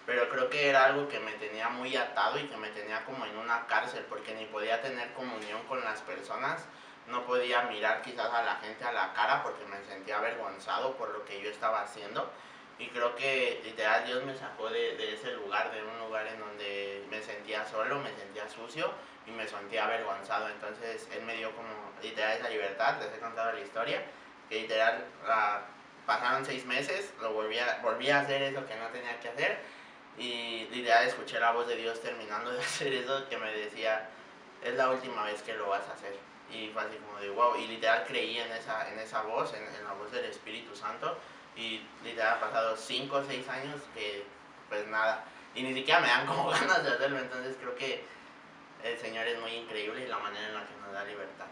Pero 0.07 0.29
creo 0.29 0.49
que 0.49 0.69
era 0.69 0.85
algo 0.85 1.09
que 1.09 1.19
me 1.19 1.33
tenía 1.33 1.69
muy 1.69 1.97
atado 1.97 2.39
y 2.39 2.47
que 2.47 2.57
me 2.57 2.69
tenía 2.69 3.05
como 3.05 3.27
en 3.27 3.37
una 3.37 3.67
cárcel, 3.67 4.07
porque 4.09 4.35
ni 4.35 4.45
podía 4.47 4.81
tener 4.81 5.13
comunión 5.15 5.65
con 5.67 5.83
las 5.83 6.01
personas, 6.03 6.65
no 7.09 7.25
podía 7.25 7.63
mirar 7.63 8.03
quizás 8.03 8.33
a 8.33 8.43
la 8.43 8.57
gente 8.57 8.85
a 8.85 8.93
la 8.93 9.13
cara 9.13 9.43
porque 9.43 9.65
me 9.67 9.83
sentía 9.85 10.19
avergonzado 10.19 10.97
por 10.97 11.11
lo 11.11 11.25
que 11.25 11.41
yo 11.41 11.51
estaba 11.51 11.83
haciendo. 11.83 12.31
Y 12.79 12.89
creo 12.89 13.15
que 13.17 13.61
literal 13.65 14.05
Dios 14.05 14.25
me 14.25 14.37
sacó 14.37 14.69
de, 14.69 15.15
ese 15.15 15.33
lugar, 15.33 15.73
de 15.73 15.83
un 15.83 15.99
lugar 15.99 16.27
en 16.27 16.39
donde 16.39 17.05
me 17.09 17.23
sentía 17.23 17.65
solo, 17.65 18.01
me 18.01 18.15
sentía 18.15 18.49
sucio 18.49 18.93
y 19.27 19.31
me 19.31 19.49
sentía 19.49 19.85
avergonzado. 19.85 20.49
Entonces 20.49 21.09
Él 21.13 21.23
me 21.23 21.37
dio 21.37 21.55
como 21.57 21.69
literal 22.03 22.37
esa 22.37 22.51
libertad, 22.51 23.01
les 23.01 23.15
he 23.15 23.19
contado 23.19 23.53
la 23.53 23.61
historia, 23.61 24.03
que 24.49 24.61
literal 24.61 25.05
uh, 25.25 26.07
pasaron 26.07 26.45
seis 26.45 26.67
meses, 26.67 27.15
lo 27.21 27.33
volví 27.33 27.59
a, 27.59 27.81
volví 27.83 28.11
a 28.11 28.21
hacer 28.21 28.43
eso 28.43 28.67
que 28.67 28.77
no 28.77 28.89
tenía 28.89 29.19
que 29.21 29.29
hacer 29.29 29.59
y 30.19 30.67
literal 30.71 31.07
escuché 31.07 31.39
la 31.39 31.53
voz 31.53 31.67
de 31.67 31.77
Dios 31.77 32.01
terminando 32.01 32.51
de 32.51 32.61
hacer 32.61 32.93
eso 32.93 33.29
que 33.29 33.37
me 33.37 33.53
decía, 33.53 34.09
es 34.63 34.75
la 34.75 34.91
última 34.91 35.25
vez 35.25 35.43
que 35.43 35.55
lo 35.55 35.69
vas 35.69 35.87
a 35.89 35.93
hacer. 35.93 36.17
Y 36.53 36.69
fue 36.69 36.83
así 36.83 36.97
como 36.97 37.19
de 37.21 37.31
wow, 37.31 37.57
y 37.57 37.67
literal 37.67 38.05
creí 38.07 38.39
en 38.39 38.51
esa, 38.53 38.91
en 38.91 38.99
esa 38.99 39.23
voz, 39.23 39.53
en, 39.55 39.63
en 39.63 39.85
la 39.85 39.93
voz 39.93 40.11
del 40.13 40.25
Espíritu 40.27 40.75
Santo 40.77 41.19
y 41.57 41.81
literal 42.05 42.35
ha 42.35 42.41
pasado 42.41 42.77
5 42.77 43.17
o 43.17 43.25
6 43.25 43.49
años 43.49 43.81
que 43.95 44.25
pues 44.69 44.87
nada, 44.89 45.25
y 45.55 45.63
ni 45.63 45.75
siquiera 45.75 46.01
me 46.01 46.09
dan 46.09 46.27
como 46.27 46.49
ganas 46.51 46.85
de 46.85 46.91
hacerlo, 46.91 47.19
entonces 47.19 47.57
creo 47.61 47.75
que 47.75 48.05
el 48.85 48.99
Señor 48.99 49.27
es 49.27 49.41
muy 49.41 49.53
increíble 49.53 50.05
y 50.05 50.09
la 50.09 50.19
manera 50.19 50.47
en 50.49 50.55
la 50.55 50.67
que 50.67 50.75
nos 50.83 50.93
da 50.93 51.05
libertad. 51.05 51.47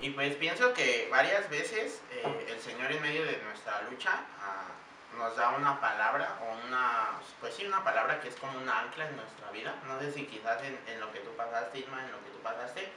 Y 0.00 0.10
pues 0.10 0.34
pienso 0.34 0.72
que 0.74 1.08
varias 1.10 1.48
veces 1.48 2.02
eh, 2.10 2.46
el 2.48 2.60
Señor 2.60 2.90
en 2.90 3.00
medio 3.00 3.24
de 3.24 3.40
nuestra 3.44 3.82
lucha 3.82 4.24
uh, 4.40 5.18
nos 5.18 5.36
da 5.36 5.50
una 5.50 5.80
palabra 5.80 6.38
o 6.40 6.66
una, 6.66 7.10
pues 7.40 7.54
sí, 7.54 7.64
una 7.64 7.84
palabra 7.84 8.20
que 8.20 8.28
es 8.28 8.34
como 8.34 8.58
una 8.58 8.80
ancla 8.80 9.08
en 9.08 9.16
nuestra 9.16 9.50
vida. 9.52 9.74
No 9.86 10.00
sé 10.00 10.10
si 10.10 10.26
quizás 10.26 10.60
en, 10.64 10.76
en 10.88 10.98
lo 10.98 11.12
que 11.12 11.20
tú 11.20 11.30
pasaste, 11.36 11.78
Isma, 11.78 12.04
en 12.04 12.10
lo 12.10 12.18
que 12.24 12.30
tú 12.30 12.38
pasaste, 12.42 12.90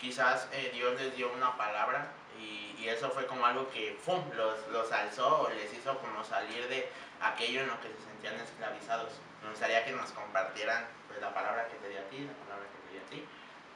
quizás 0.00 0.48
eh, 0.52 0.70
Dios 0.72 0.98
les 1.00 1.14
dio 1.16 1.32
una 1.32 1.56
palabra 1.56 2.12
y, 2.38 2.74
y, 2.78 2.88
eso 2.88 3.10
fue 3.10 3.26
como 3.26 3.44
algo 3.44 3.70
que 3.70 3.98
¡fum! 4.02 4.24
Los, 4.34 4.66
los 4.68 4.90
alzó 4.92 5.42
o 5.42 5.50
les 5.50 5.72
hizo 5.74 5.98
como 5.98 6.24
salir 6.24 6.66
de 6.68 6.90
aquello 7.20 7.60
en 7.60 7.68
lo 7.68 7.80
que 7.80 7.88
se 7.88 8.00
sentían 8.08 8.34
esclavizados. 8.36 9.12
Me 9.42 9.50
gustaría 9.50 9.84
que 9.84 9.92
nos 9.92 10.10
compartieran 10.12 10.86
pues, 11.08 11.20
la 11.20 11.34
palabra 11.34 11.68
que 11.68 11.76
te 11.76 11.88
di 11.90 11.96
a 11.96 12.08
ti, 12.08 12.18
la 12.20 12.32
palabra 12.44 12.66
que 12.72 12.88
te 12.88 12.92
di 12.94 12.98
a 12.98 13.10
ti. 13.10 13.28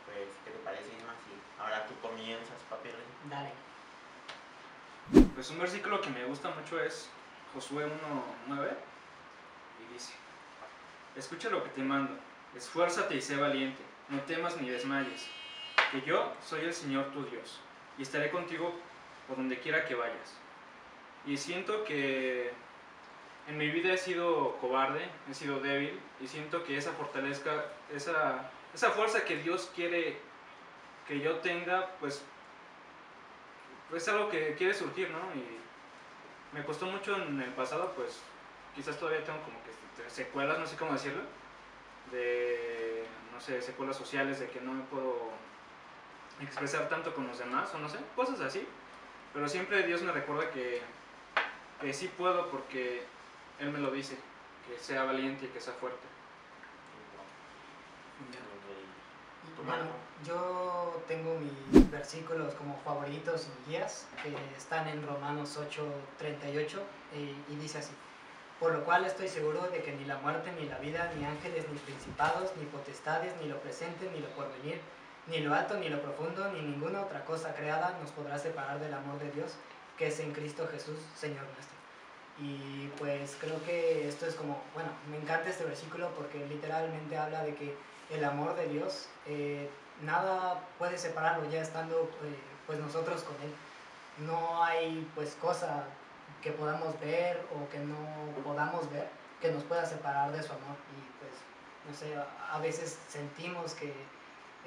Pues, 0.07 0.29
¿qué 0.45 0.51
te 0.51 0.59
parece, 0.65 0.89
Isma? 0.97 1.13
Si 1.27 1.61
ahora 1.61 1.87
tú 1.87 1.95
comienzas, 2.01 2.57
papi. 2.71 2.89
Dale. 3.29 3.53
Pues 5.35 5.51
un 5.51 5.59
versículo 5.59 6.01
que 6.01 6.09
me 6.09 6.25
gusta 6.25 6.49
mucho 6.51 6.81
es 6.81 7.11
Josué 7.53 7.87
1.9 7.87 8.71
y 9.81 9.93
dice, 9.93 10.15
escucha 11.15 11.51
lo 11.51 11.63
que 11.63 11.71
te 11.71 11.83
mando, 11.83 12.19
esfuérzate 12.57 13.15
y 13.15 13.21
sé 13.21 13.37
valiente, 13.37 13.83
no 14.09 14.23
temas 14.23 14.57
ni 14.57 14.71
desmayes, 14.71 15.29
que 15.91 16.03
yo 16.03 16.33
soy 16.43 16.63
el 16.63 16.75
Señor 16.75 17.13
tu 17.13 17.25
Dios 17.25 17.61
y 17.99 18.03
estaré 18.03 18.31
contigo 18.31 18.75
por 19.29 19.37
donde 19.37 19.59
quiera 19.59 19.85
que 19.85 19.95
vayas. 19.95 20.39
Y 21.27 21.37
siento 21.37 21.85
que 21.85 22.53
en 23.49 23.59
mi 23.59 23.71
vida 23.71 23.93
he 23.93 23.99
sido 23.99 24.57
cobarde, 24.59 25.09
he 25.31 25.35
sido 25.35 25.61
débil 25.61 25.99
y 26.21 26.27
siento 26.27 26.65
que 26.65 26.77
esa 26.77 26.93
fortaleza, 26.93 27.67
esa, 27.93 28.51
esa 28.75 28.91
fuerza 28.91 29.25
que 29.25 29.37
Dios 29.37 29.71
quiere 29.75 30.19
que 31.07 31.21
yo 31.21 31.37
tenga, 31.37 31.91
pues 32.01 32.25
es 33.95 34.09
algo 34.09 34.29
que 34.29 34.55
quiere 34.55 34.75
surgir, 34.75 35.11
¿no? 35.11 35.19
Y 35.35 35.59
me 36.55 36.65
costó 36.65 36.87
mucho 36.87 37.17
en 37.17 37.41
el 37.41 37.51
pasado, 37.51 37.93
pues 37.95 38.23
quizás 38.75 38.99
todavía 38.99 39.25
tengo 39.25 39.41
como 39.43 39.59
que 39.63 40.11
secuelas, 40.11 40.59
no 40.59 40.67
sé 40.67 40.77
cómo 40.77 40.93
decirlo, 40.93 41.23
de, 42.11 43.05
no 43.33 43.41
sé, 43.41 43.61
secuelas 43.63 43.97
sociales, 43.97 44.41
de 44.41 44.49
que 44.49 44.61
no 44.61 44.73
me 44.73 44.85
puedo 44.85 45.31
expresar 46.41 46.89
tanto 46.89 47.15
con 47.15 47.27
los 47.27 47.39
demás, 47.39 47.73
o 47.75 47.79
no 47.79 47.89
sé, 47.89 47.99
cosas 48.17 48.41
así. 48.41 48.67
Pero 49.33 49.49
siempre 49.49 49.83
Dios 49.85 50.03
me 50.03 50.13
recuerda 50.13 50.51
que, 50.51 50.81
que 51.81 51.93
sí 51.93 52.09
puedo 52.09 52.51
porque 52.51 53.05
Él 53.59 53.71
me 53.71 53.79
lo 53.79 53.91
dice, 53.91 54.17
que 54.69 54.79
sea 54.79 55.05
valiente 55.05 55.47
y 55.47 55.49
que 55.49 55.61
sea 55.61 55.75
fuerte. 55.75 56.07
Bueno, 59.67 59.85
yo 60.27 61.03
tengo 61.09 61.39
mis 61.39 61.91
versículos 61.91 62.55
como 62.55 62.77
favoritos 62.85 63.49
y 63.49 63.71
guías 63.71 64.07
que 64.23 64.35
están 64.57 64.89
en 64.89 65.07
Romanos 65.07 65.59
8:38 65.59 66.79
eh, 67.15 67.35
y 67.49 67.57
dice 67.57 67.79
así. 67.79 67.93
Por 68.61 68.73
lo 68.73 68.85
cual 68.85 69.05
estoy 69.05 69.29
seguro 69.29 69.63
de 69.69 69.83
que 69.83 69.93
ni 69.93 70.05
la 70.05 70.19
muerte, 70.19 70.53
ni 70.53 70.67
la 70.67 70.79
vida, 70.79 71.13
ni 71.17 71.25
ángeles, 71.25 71.67
ni 71.71 71.79
principados, 71.79 72.53
ni 72.57 72.67
potestades, 72.67 73.33
ni 73.41 73.49
lo 73.49 73.59
presente, 73.61 74.11
ni 74.11 74.21
lo 74.21 74.29
porvenir, 74.29 74.81
ni 75.27 75.39
lo 75.39 75.55
alto, 75.55 75.77
ni 75.79 75.89
lo 75.89 76.01
profundo, 76.01 76.51
ni 76.53 76.61
ninguna 76.61 77.03
otra 77.03 77.25
cosa 77.25 77.55
creada 77.55 77.97
nos 78.01 78.11
podrá 78.11 78.39
separar 78.39 78.81
del 78.81 78.95
amor 78.95 79.19
de 79.19 79.31
Dios 79.33 79.53
que 79.97 80.09
es 80.09 80.21
en 80.21 80.33
Cristo 80.33 80.69
Jesús, 80.71 80.99
Señor 81.17 81.45
nuestro. 81.55 81.75
Y 82.39 82.89
pues 82.99 83.37
creo 83.41 83.63
que 83.65 84.09
esto 84.09 84.27
es 84.27 84.35
como, 84.35 84.61
bueno, 84.75 84.91
me 85.11 85.17
encanta 85.19 85.51
este 85.51 85.65
versículo 85.65 86.11
porque 86.17 86.45
literalmente 86.47 87.17
habla 87.17 87.45
de 87.45 87.55
que 87.55 87.77
el 88.11 88.25
amor 88.25 88.57
de 88.57 88.69
Dios, 88.69 89.09
eh, 89.27 89.71
nada 90.03 90.61
puede 90.79 90.99
separarlo 90.99 91.49
ya 91.51 91.63
estando 91.63 92.11
eh, 92.25 92.37
pues 92.67 92.79
nosotros 92.81 93.23
con 93.23 93.37
Él. 93.37 93.55
No 94.27 94.63
hay 94.65 95.09
pues 95.15 95.37
cosa 95.41 95.85
que 96.43 96.51
podamos 96.51 96.99
ver 97.01 97.41
o 97.55 97.69
que 97.71 97.79
no 97.79 97.97
podamos 98.43 98.91
ver 98.91 99.09
que 99.41 99.51
nos 99.51 99.63
pueda 99.65 99.87
separar 99.87 100.33
de 100.33 100.43
su 100.43 100.53
amor. 100.53 100.77
Y 100.91 101.01
pues, 101.21 101.33
no 101.89 101.95
sé, 101.95 102.15
a 102.51 102.59
veces 102.59 102.99
sentimos 103.09 103.75
que 103.75 103.93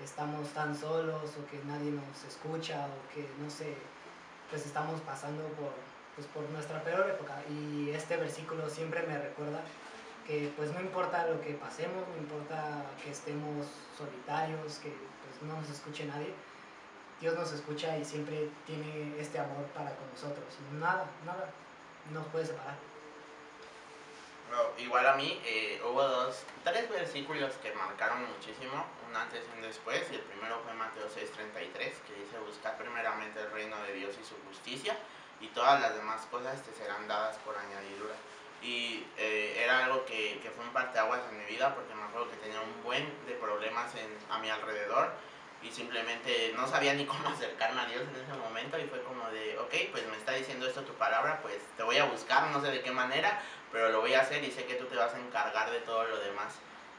estamos 0.04 0.48
tan 0.50 0.76
solos 0.76 1.32
o 1.38 1.46
que 1.50 1.60
nadie 1.66 1.92
nos 1.92 2.24
escucha 2.28 2.88
o 2.88 3.14
que, 3.14 3.30
no 3.42 3.50
sé, 3.50 3.76
pues 4.50 4.66
estamos 4.66 5.02
pasando 5.02 5.44
por, 5.50 5.74
pues, 6.16 6.28
por 6.28 6.44
nuestra 6.50 6.84
peor 6.84 7.10
época. 7.10 7.42
Y 7.50 7.90
este 7.92 8.18
versículo 8.18 8.70
siempre 8.70 9.04
me 9.04 9.18
recuerda 9.18 9.62
que 10.26 10.52
pues 10.58 10.74
no 10.74 10.82
importa 10.82 11.26
lo 11.26 11.40
que 11.40 11.54
pasemos, 11.54 12.06
no 12.10 12.18
importa 12.18 12.84
que 13.02 13.12
estemos 13.12 13.66
solitarios, 13.98 14.76
que 14.80 14.90
pues 14.90 15.42
no 15.50 15.60
nos 15.60 15.70
escuche 15.70 16.04
nadie, 16.06 16.34
Dios 17.22 17.34
nos 17.36 17.52
escucha 17.54 17.98
y 17.98 18.04
siempre 18.04 18.50
tiene 18.66 19.16
este 19.20 19.40
amor 19.40 19.66
para 19.74 19.96
con 19.96 20.10
nosotros. 20.12 20.46
Nada, 20.74 21.10
nada 21.26 21.50
nos 22.12 22.28
puede 22.28 22.46
separar. 22.46 22.76
Igual 24.78 25.08
a 25.08 25.16
mí 25.16 25.42
eh, 25.46 25.82
hubo 25.84 26.04
dos, 26.04 26.44
tres 26.64 26.90
versículos 26.90 27.54
que 27.56 27.74
marcaron 27.74 28.20
muchísimo, 28.32 28.86
un 29.10 29.16
antes 29.16 29.44
y 29.48 29.56
un 29.56 29.62
después, 29.62 30.04
y 30.12 30.16
el 30.16 30.22
primero 30.22 30.60
fue 30.64 30.74
Mateo 30.74 31.08
6:33, 31.08 32.02
que 32.06 32.14
dice, 32.14 32.38
buscar 32.46 32.78
primeramente 32.78 33.42
el 33.42 33.52
reino 33.52 33.78
de 33.84 33.94
Dios 33.94 34.16
y 34.22 34.26
su 34.26 34.36
justicia, 34.48 34.98
y 35.40 35.48
todas 35.50 35.80
las 35.82 35.96
demás 35.96 36.26
cosas 36.30 36.62
te 36.64 36.74
serán 36.74 37.08
dadas 37.08 37.38
por 37.38 37.56
añadidura 37.58 38.16
y 38.62 39.06
eh, 39.18 39.62
era 39.64 39.86
algo 39.86 40.06
que, 40.06 40.40
que, 40.42 40.50
fue 40.50 40.66
un 40.66 40.72
parteaguas 40.72 41.22
en 41.30 41.38
mi 41.38 41.46
vida 41.46 41.76
porque 41.76 41.94
me 41.94 42.04
acuerdo 42.04 42.32
que 42.32 42.38
tenía 42.38 42.60
un 42.62 42.84
buen 42.84 43.06
de 43.28 43.34
problemas 43.34 43.94
en, 43.96 44.10
a 44.32 44.40
mi 44.40 44.50
alrededor 44.50 45.12
y 45.62 45.72
simplemente 45.72 46.54
no 46.56 46.68
sabía 46.68 46.94
ni 46.94 47.06
cómo 47.12 47.30
acercarme 47.30 47.82
a 47.82 47.86
Dios 47.86 48.02
en 48.02 48.24
ese 48.24 48.34
momento 48.34 48.80
y 48.80 48.86
fue 48.86 49.02
como 49.04 49.30
de, 49.30 49.58
ok, 49.60 49.74
pues 49.92 50.08
me 50.08 50.18
está 50.18 50.34
diciendo 50.34 50.68
esto 50.68 50.82
tu 50.82 50.94
palabra, 50.94 51.40
pues 51.42 51.58
te 51.76 51.84
voy 51.84 51.98
a 51.98 52.06
buscar, 52.06 52.50
no 52.50 52.62
sé 52.62 52.72
de 52.72 52.82
qué 52.82 52.92
manera, 52.92 53.42
pero 53.72 53.90
lo 53.90 54.02
voy 54.02 54.14
a 54.14 54.22
hacer 54.22 54.44
y 54.44 54.52
sé 54.52 54.66
que 54.66 54.76
tú 54.76 54.86
te 54.86 54.96
vas 54.96 55.14
a 55.14 55.20
encargar 55.20 55.70
de 55.72 55.80
todo 55.82 56.04
lo 56.06 56.18
demás. 56.20 56.56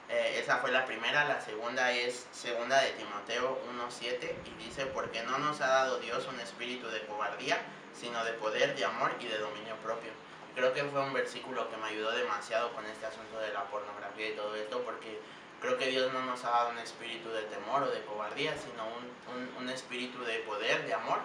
Eh, 0.08 0.40
esa 0.40 0.56
fue 0.58 0.70
la 0.70 0.86
primera. 0.86 1.24
La 1.28 1.40
segunda 1.40 1.92
es 1.92 2.26
segunda 2.32 2.80
de 2.80 2.92
Timoteo 2.92 3.60
1.7 3.76 4.34
y 4.46 4.64
dice, 4.64 4.86
porque 4.86 5.22
no 5.22 5.38
nos 5.38 5.60
ha 5.60 5.68
dado 5.68 5.98
Dios 5.98 6.26
un 6.32 6.40
espíritu 6.40 6.88
de 6.88 7.04
cobardía, 7.06 7.60
sino 7.92 8.24
de 8.24 8.32
poder, 8.32 8.74
de 8.74 8.84
amor 8.84 9.14
y 9.20 9.26
de 9.26 9.38
dominio 9.38 9.76
propio. 9.76 10.10
Creo 10.54 10.72
que 10.72 10.82
fue 10.84 11.00
un 11.00 11.12
versículo 11.12 11.70
que 11.70 11.76
me 11.76 11.88
ayudó 11.88 12.10
demasiado 12.12 12.72
con 12.72 12.84
este 12.86 13.06
asunto 13.06 13.38
de 13.38 13.52
la 13.52 13.64
pornografía 13.64 14.30
y 14.30 14.34
todo 14.34 14.54
esto, 14.56 14.80
porque 14.82 15.20
creo 15.60 15.76
que 15.76 15.86
Dios 15.86 16.12
no 16.12 16.22
nos 16.22 16.42
ha 16.44 16.50
dado 16.50 16.70
un 16.70 16.78
espíritu 16.78 17.28
de 17.30 17.42
temor 17.42 17.82
o 17.82 17.90
de 17.90 18.02
cobardía, 18.04 18.56
sino 18.56 18.86
un, 18.86 19.36
un, 19.36 19.62
un 19.62 19.68
espíritu 19.68 20.24
de 20.24 20.38
poder, 20.40 20.86
de 20.86 20.94
amor 20.94 21.18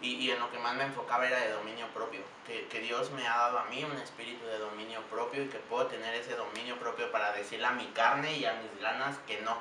y, 0.00 0.14
y, 0.14 0.30
en 0.30 0.38
lo 0.38 0.50
que 0.50 0.58
más 0.58 0.74
me 0.74 0.84
enfocaba 0.84 1.26
era 1.26 1.38
de 1.40 1.52
dominio 1.52 1.86
propio, 1.88 2.20
que, 2.46 2.66
que, 2.68 2.80
Dios 2.80 3.10
me 3.10 3.26
ha 3.26 3.36
dado 3.36 3.58
a 3.58 3.64
mí 3.66 3.84
un 3.84 3.96
espíritu 3.98 4.46
de 4.46 4.58
dominio 4.58 5.02
propio 5.10 5.42
y 5.42 5.48
que 5.48 5.58
puedo 5.58 5.86
tener 5.86 6.14
ese 6.14 6.34
dominio 6.36 6.78
propio 6.78 7.10
para 7.12 7.32
decirle 7.32 7.66
a 7.66 7.72
mi 7.72 7.86
carne 7.88 8.36
y 8.36 8.44
a 8.46 8.54
mis 8.54 8.80
ganas 8.80 9.18
que 9.26 9.40
no. 9.42 9.58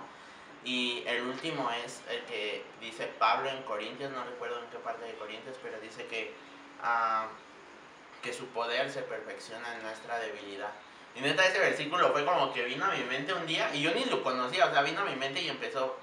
Y 0.63 1.03
el 1.07 1.23
último 1.23 1.69
es 1.71 2.01
el 2.09 2.21
que 2.25 2.63
dice 2.81 3.07
Pablo 3.19 3.49
en 3.49 3.63
Corintios, 3.63 4.11
no 4.11 4.23
recuerdo 4.23 4.59
en 4.59 4.69
qué 4.69 4.77
parte 4.77 5.05
de 5.05 5.13
Corintios, 5.15 5.57
pero 5.63 5.79
dice 5.79 6.05
que, 6.07 6.33
uh, 6.83 7.27
que 8.21 8.33
su 8.33 8.45
poder 8.47 8.91
se 8.91 9.01
perfecciona 9.03 9.75
en 9.75 9.83
nuestra 9.83 10.19
debilidad. 10.19 10.71
Y 11.15 11.21
neta 11.21 11.45
ese 11.45 11.59
versículo 11.59 12.11
fue 12.11 12.25
como 12.25 12.53
que 12.53 12.65
vino 12.65 12.85
a 12.85 12.91
mi 12.91 13.03
mente 13.03 13.33
un 13.33 13.47
día 13.47 13.73
y 13.73 13.81
yo 13.81 13.93
ni 13.93 14.05
lo 14.05 14.21
conocía, 14.21 14.67
o 14.67 14.71
sea, 14.71 14.81
vino 14.81 15.01
a 15.01 15.05
mi 15.05 15.15
mente 15.15 15.41
y 15.41 15.49
empezó, 15.49 15.97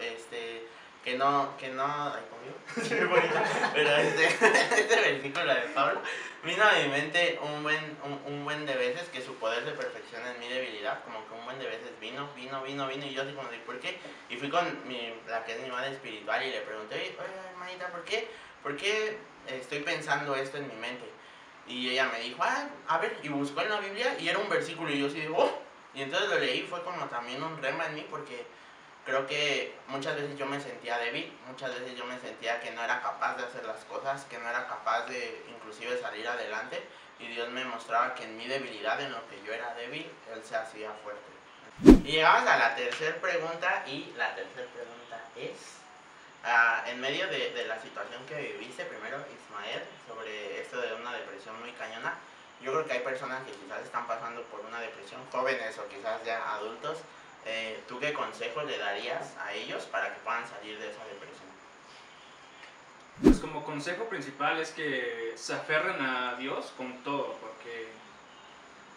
este, 0.00 0.66
que 1.04 1.16
no, 1.16 1.56
que 1.56 1.68
no, 1.68 1.84
ay, 1.84 2.22
conmigo, 2.30 2.58
pero 3.74 3.96
este, 3.96 4.24
este 4.80 4.96
versículo 5.00 5.54
de 5.54 5.60
Pablo 5.74 6.00
vino 6.44 6.64
a 6.64 6.72
mi 6.72 6.88
mente 6.88 7.38
un 7.42 7.62
buen, 7.62 7.96
un, 8.04 8.32
un, 8.32 8.44
buen 8.44 8.66
de 8.66 8.74
veces 8.76 9.08
que 9.08 9.20
su 9.22 9.34
poder 9.36 9.64
se 9.64 9.72
perfecciona 9.72 10.32
en 10.32 10.40
mi 10.40 10.48
debilidad, 10.48 11.02
como 11.04 11.26
que 11.26 11.34
un 11.34 11.44
buen 11.44 11.58
de 11.58 11.66
veces 11.66 11.90
vino, 12.00 12.28
vino, 12.34 12.62
vino, 12.62 12.86
vino, 12.86 13.06
y 13.06 13.14
yo 13.14 13.22
así 13.22 13.32
como 13.32 13.48
de, 13.48 13.58
¿por 13.58 13.80
qué? 13.80 13.98
Y 14.28 14.36
fui 14.36 14.48
con 14.48 14.64
mi, 14.86 15.14
la 15.28 15.44
que 15.44 15.52
es 15.52 15.60
mi 15.60 15.70
madre 15.70 15.92
espiritual 15.92 16.44
y 16.44 16.50
le 16.50 16.60
pregunté, 16.60 16.94
oye, 16.94 17.16
hermanita, 17.50 17.88
¿por 17.88 18.04
qué? 18.04 18.28
¿Por 18.62 18.76
qué 18.76 19.18
estoy 19.48 19.80
pensando 19.80 20.34
esto 20.36 20.58
en 20.58 20.68
mi 20.68 20.74
mente? 20.74 21.04
Y 21.66 21.90
ella 21.90 22.08
me 22.08 22.20
dijo, 22.20 22.42
ah, 22.42 22.68
a 22.86 22.98
ver, 22.98 23.18
y 23.22 23.28
buscó 23.28 23.60
en 23.62 23.70
la 23.70 23.80
Biblia 23.80 24.16
y 24.18 24.28
era 24.28 24.38
un 24.38 24.48
versículo 24.48 24.90
y 24.90 25.00
yo 25.00 25.06
así 25.06 25.20
de, 25.20 25.28
oh, 25.28 25.62
y 25.94 26.02
entonces 26.02 26.28
lo 26.28 26.38
leí, 26.38 26.62
fue 26.62 26.82
como 26.82 27.06
también 27.06 27.42
un 27.42 27.60
rema 27.60 27.86
en 27.86 27.94
mí 27.94 28.06
porque 28.08 28.46
creo 29.08 29.26
que 29.26 29.74
muchas 29.86 30.16
veces 30.16 30.36
yo 30.36 30.44
me 30.44 30.60
sentía 30.60 30.98
débil, 30.98 31.32
muchas 31.46 31.72
veces 31.72 31.96
yo 31.96 32.04
me 32.04 32.18
sentía 32.18 32.60
que 32.60 32.72
no 32.72 32.84
era 32.84 33.00
capaz 33.00 33.38
de 33.38 33.44
hacer 33.44 33.64
las 33.64 33.82
cosas, 33.86 34.26
que 34.26 34.36
no 34.36 34.46
era 34.46 34.66
capaz 34.68 35.06
de 35.06 35.46
inclusive 35.48 35.98
salir 35.98 36.28
adelante 36.28 36.82
y 37.18 37.28
Dios 37.28 37.48
me 37.48 37.64
mostraba 37.64 38.14
que 38.14 38.24
en 38.24 38.36
mi 38.36 38.46
debilidad, 38.46 39.00
en 39.00 39.12
lo 39.12 39.26
que 39.30 39.42
yo 39.46 39.54
era 39.54 39.74
débil, 39.74 40.06
Él 40.30 40.42
se 40.44 40.56
hacía 40.56 40.92
fuerte. 41.02 41.24
Y 42.06 42.12
llegamos 42.12 42.46
a 42.46 42.58
la 42.58 42.76
tercera 42.76 43.16
pregunta 43.16 43.82
y 43.86 44.12
la 44.18 44.34
tercera 44.34 44.68
pregunta 44.74 45.24
es, 45.36 45.78
uh, 46.44 46.90
en 46.90 47.00
medio 47.00 47.28
de, 47.28 47.50
de, 47.52 47.64
la 47.64 47.80
situación 47.80 48.24
que 48.26 48.58
viviste, 48.58 48.84
primero 48.84 49.24
Ismael, 49.32 49.84
sobre 50.06 50.60
esto 50.60 50.82
de 50.82 50.92
una 50.92 51.14
depresión 51.14 51.58
muy 51.60 51.72
cañona, 51.72 52.18
yo 52.60 52.72
creo 52.72 52.84
que 52.84 52.92
hay 52.92 53.00
personas 53.00 53.42
que 53.46 53.52
quizás 53.52 53.80
están 53.82 54.06
pasando 54.06 54.42
por 54.44 54.60
una 54.60 54.80
depresión, 54.80 55.22
jóvenes 55.32 55.78
o 55.78 55.88
quizás 55.88 56.22
ya 56.24 56.56
adultos, 56.56 56.98
eh, 57.50 57.80
¿tú 57.88 57.98
qué 57.98 58.12
consejos 58.12 58.66
le 58.66 58.76
darías 58.76 59.34
a 59.38 59.54
ellos 59.54 59.84
para 59.84 60.12
que 60.12 60.20
puedan 60.20 60.46
salir 60.46 60.78
de 60.78 60.90
esa 60.90 61.02
depresión? 61.06 61.48
Pues 63.22 63.38
como 63.38 63.64
consejo 63.64 64.04
principal 64.04 64.60
es 64.60 64.70
que 64.70 65.32
se 65.34 65.54
aferren 65.54 66.00
a 66.02 66.34
Dios 66.34 66.72
con 66.76 67.02
todo, 67.02 67.36
porque, 67.40 67.88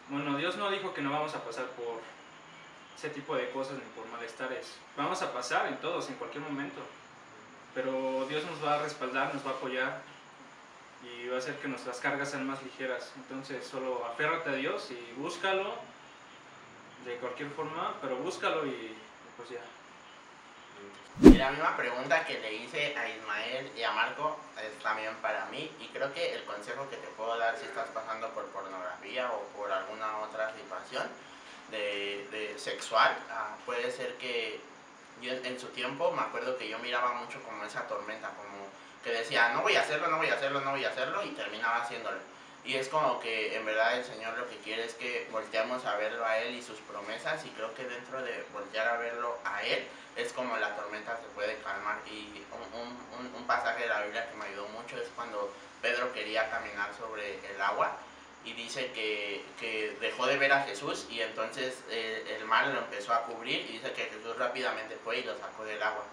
bueno, 0.10 0.38
Dios 0.38 0.58
no 0.58 0.70
dijo 0.70 0.94
que 0.94 1.02
no 1.02 1.12
vamos 1.12 1.34
a 1.34 1.44
pasar 1.46 1.66
por 1.68 2.02
ese 2.98 3.10
tipo 3.10 3.36
de 3.36 3.50
cosas 3.52 3.76
ni 3.76 3.90
por 3.96 4.06
malestares. 4.12 4.76
Vamos 4.98 5.22
a 5.22 5.32
pasar 5.32 5.68
en 5.68 5.78
todos, 5.78 6.10
en 6.10 6.16
cualquier 6.16 6.44
momento. 6.44 6.82
Pero 7.74 8.26
Dios 8.28 8.44
nos 8.44 8.64
va 8.64 8.76
a 8.76 8.82
respaldar, 8.84 9.34
nos 9.34 9.46
va 9.46 9.52
a 9.52 9.54
apoyar 9.54 10.02
y 11.04 11.30
va 11.30 11.38
a 11.38 11.40
hacer 11.40 11.56
que 11.56 11.70
nuestras 11.70 12.00
cargas 12.00 12.32
sean 12.32 12.46
más 12.46 12.62
ligeras. 12.64 13.14
Entonces 13.16 13.66
solo 13.66 14.06
aférrate 14.06 14.50
a 14.50 14.54
Dios 14.54 14.92
y 14.92 15.14
búscalo 15.20 15.74
de 17.06 17.16
cualquier 17.18 17.50
forma, 17.50 17.96
pero 18.02 18.18
búscalo 18.18 18.66
y 18.66 18.96
pues 19.38 19.50
ya. 19.50 19.62
Y 21.22 21.38
la 21.38 21.52
misma 21.52 21.76
pregunta 21.76 22.26
que 22.26 22.40
le 22.40 22.54
hice 22.54 22.96
a 22.98 23.10
Ismael 23.10 23.72
y 23.76 23.84
a 23.84 23.92
Marco 23.92 24.40
es 24.58 24.82
también 24.82 25.14
para 25.22 25.46
mí 25.48 25.70
y 25.80 25.88
creo 25.88 26.14
que 26.14 26.34
el 26.34 26.44
consejo 26.46 26.90
que 26.90 26.98
te 26.98 27.08
puedo 27.10 27.38
dar 27.38 27.58
si 27.58 27.66
estás 27.66 27.90
pasando 27.90 28.30
por 28.30 28.46
pornografía 28.48 29.30
o 29.32 29.42
por 29.58 29.72
alguna 29.72 30.20
otra 30.20 30.54
situación 30.56 31.04
de, 31.70 32.28
de 32.32 32.58
sexual, 32.58 33.16
uh, 33.30 33.66
puede 33.66 33.92
ser 33.92 34.16
que 34.16 34.60
yo 35.22 35.34
en 35.34 35.60
su 35.60 35.68
tiempo 35.68 36.12
me 36.12 36.22
acuerdo 36.22 36.58
que 36.58 36.68
yo 36.68 36.80
miraba 36.80 37.14
mucho 37.14 37.42
como 37.44 37.64
esa 37.64 37.88
tormenta, 37.88 38.30
como 38.30 38.68
que 39.04 39.12
decía, 39.12 39.50
no 39.54 39.62
voy 39.62 39.76
a 39.76 39.82
hacerlo, 39.82 40.08
no 40.08 40.18
voy 40.18 40.30
a 40.30 40.36
hacerlo, 40.36 40.62
no 40.62 40.72
voy 40.72 40.86
a 40.86 40.90
hacerlo, 40.90 41.24
y 41.24 41.30
terminaba 41.30 41.84
haciéndolo. 41.84 42.18
Y 42.64 42.76
es 42.76 42.90
como 42.90 43.20
que 43.20 43.56
en 43.56 43.66
verdad 43.66 43.98
el 43.98 44.06
Señor 44.06 44.38
lo 44.38 44.48
que 44.50 44.58
quiere 44.58 44.86
es 44.86 44.94
que 44.94 45.28
volteamos 45.32 45.86
a 45.86 45.96
verlo 45.96 46.26
a 46.26 46.38
Él 46.40 46.56
y 46.56 46.62
sus 46.62 46.80
promesas, 46.80 47.44
y 47.46 47.50
creo 47.50 47.74
que 47.74 47.86
dentro 47.86 48.22
de 48.22 48.46
voltear 48.54 48.88
a 48.88 48.98
verlo 48.98 49.38
a 49.44 49.64
Él 49.64 49.88
es 50.16 50.32
como 50.34 50.58
la 50.58 50.76
tormenta 50.76 51.18
se 51.18 51.28
puede 51.34 51.58
calmar. 51.58 52.00
Y 52.06 52.44
un, 52.52 53.26
un, 53.26 53.36
un 53.36 53.48
pasaje 53.48 53.84
de 53.84 53.90
la 53.90 54.02
Biblia 54.02 54.30
que 54.30 54.38
me 54.38 54.46
ayudó 54.46 54.68
mucho 54.68 54.98
es 54.98 55.08
cuando 55.16 55.52
Pedro 55.82 56.14
quería 56.14 56.50
caminar 56.50 56.94
sobre 56.94 57.40
el 57.50 57.62
agua 57.62 57.98
y 58.44 58.54
dice 58.54 58.92
que, 58.92 59.46
que, 59.60 59.98
dejó 60.00 60.26
de 60.26 60.38
ver 60.38 60.52
a 60.52 60.64
Jesús 60.64 61.06
y 61.10 61.22
entonces 61.22 61.78
eh, 61.90 62.38
el 62.38 62.46
mar 62.46 62.68
lo 62.68 62.80
empezó 62.80 63.14
a 63.14 63.24
cubrir 63.24 63.62
y 63.70 63.74
dice 63.74 63.94
que 63.94 64.06
Jesús 64.06 64.38
rápidamente 64.38 64.98
fue 65.04 65.20
y 65.20 65.24
lo 65.24 65.38
sacó 65.38 65.64
del 65.64 65.82
agua. 65.82 66.04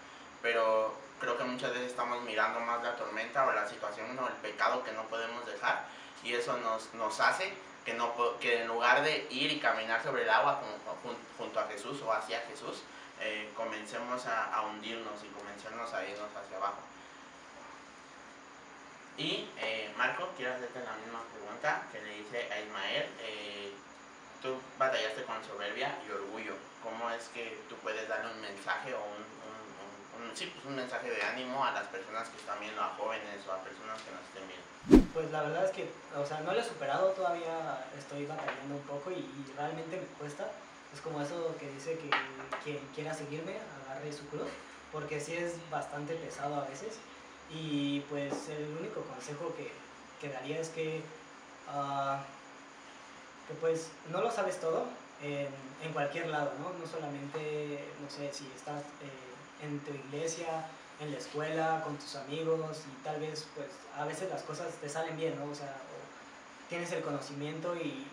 Pero 0.42 0.94
creo 1.20 1.36
que 1.38 1.44
muchas 1.44 1.72
veces 1.72 1.90
estamos 1.90 2.22
mirando 2.22 2.60
más 2.60 2.82
la 2.82 2.96
tormenta 2.96 3.46
o 3.46 3.52
la 3.52 3.68
situación 3.68 4.18
o 4.18 4.28
el 4.28 4.34
pecado 4.34 4.84
que 4.84 4.92
no 4.92 5.04
podemos 5.08 5.44
dejar 5.46 5.86
y 6.28 6.34
eso 6.34 6.58
nos, 6.58 6.92
nos 6.94 7.18
hace 7.20 7.54
que, 7.86 7.94
no, 7.94 8.12
que 8.38 8.60
en 8.60 8.68
lugar 8.68 9.02
de 9.02 9.26
ir 9.30 9.50
y 9.50 9.58
caminar 9.58 10.02
sobre 10.02 10.24
el 10.24 10.30
agua 10.30 10.60
junto, 11.38 11.58
a 11.58 11.66
Jesús 11.68 12.02
o 12.02 12.12
hacia 12.12 12.40
Jesús, 12.42 12.82
eh, 13.20 13.50
comencemos 13.56 14.26
a, 14.26 14.62
hundirnos 14.62 15.24
y 15.24 15.28
comencemos 15.28 15.92
a 15.94 16.04
irnos 16.04 16.28
hacia 16.36 16.58
abajo. 16.58 16.82
Y 19.16 19.48
eh, 19.58 19.90
Marco, 19.96 20.28
quiero 20.36 20.54
hacerte 20.54 20.80
la 20.84 20.92
misma 20.96 21.22
pregunta 21.32 21.82
que 21.90 22.00
le 22.02 22.18
hice 22.18 22.52
a 22.52 22.60
Ismael. 22.60 23.06
Eh, 23.20 23.72
tú 24.42 24.60
batallaste 24.78 25.24
con 25.24 25.42
soberbia 25.44 25.98
y 26.06 26.10
orgullo. 26.10 26.54
¿Cómo 26.82 27.10
es 27.10 27.28
que 27.28 27.58
tú 27.68 27.76
puedes 27.76 28.06
darle 28.06 28.32
un 28.32 28.40
mensaje 28.42 28.94
o 28.94 28.98
un, 28.98 29.24
un, 29.24 29.57
sí, 30.38 30.52
pues 30.54 30.64
un 30.66 30.76
mensaje 30.76 31.10
de 31.10 31.20
ánimo 31.22 31.64
a 31.64 31.72
las 31.72 31.88
personas 31.88 32.28
que 32.28 32.36
están 32.38 32.60
viendo, 32.60 32.80
a 32.80 32.94
jóvenes 32.94 33.42
o 33.48 33.52
a 33.52 33.58
personas 33.58 33.98
que 34.02 34.14
nos 34.14 34.22
estén 34.22 34.46
viendo? 34.46 35.10
Pues 35.12 35.32
la 35.32 35.42
verdad 35.42 35.64
es 35.64 35.72
que, 35.72 35.90
o 36.14 36.24
sea, 36.24 36.40
no 36.40 36.52
lo 36.52 36.60
he 36.60 36.64
superado 36.64 37.10
todavía, 37.10 37.84
estoy 37.98 38.24
batallando 38.24 38.76
un 38.76 38.82
poco 38.82 39.10
y, 39.10 39.18
y 39.18 39.52
realmente 39.56 39.96
me 39.96 40.06
cuesta. 40.18 40.48
Es 40.94 41.00
como 41.00 41.20
eso 41.20 41.56
que 41.58 41.68
dice 41.68 41.98
que 41.98 42.08
quien 42.62 42.78
quiera 42.94 43.12
seguirme, 43.12 43.56
agarre 43.82 44.12
su 44.12 44.26
cruz, 44.28 44.48
porque 44.92 45.20
sí 45.20 45.34
es 45.34 45.54
bastante 45.70 46.14
pesado 46.14 46.54
a 46.54 46.68
veces. 46.68 46.98
Y 47.50 48.00
pues 48.08 48.48
el 48.48 48.76
único 48.78 49.02
consejo 49.02 49.52
que, 49.56 49.72
que 50.20 50.32
daría 50.32 50.60
es 50.60 50.68
que, 50.68 51.02
uh, 51.68 52.22
que 53.48 53.54
pues 53.60 53.90
no 54.12 54.20
lo 54.20 54.30
sabes 54.30 54.60
todo 54.60 54.86
en, 55.20 55.48
en, 55.82 55.92
cualquier 55.92 56.28
lado, 56.28 56.52
¿no? 56.60 56.72
No 56.78 56.86
solamente, 56.86 57.84
no 58.00 58.08
sé, 58.08 58.32
si 58.32 58.46
estás 58.54 58.82
eh, 59.02 59.27
en 59.62 59.80
tu 59.80 59.92
iglesia, 59.92 60.66
en 61.00 61.12
la 61.12 61.18
escuela, 61.18 61.82
con 61.84 61.96
tus 61.96 62.16
amigos 62.16 62.82
y 62.90 63.04
tal 63.04 63.20
vez 63.20 63.46
pues 63.54 63.68
a 63.96 64.04
veces 64.04 64.30
las 64.30 64.42
cosas 64.42 64.72
te 64.80 64.88
salen 64.88 65.16
bien, 65.16 65.36
¿no? 65.38 65.50
O 65.50 65.54
sea, 65.54 65.68
o 65.68 66.68
tienes 66.68 66.92
el 66.92 67.02
conocimiento 67.02 67.74
y, 67.76 68.06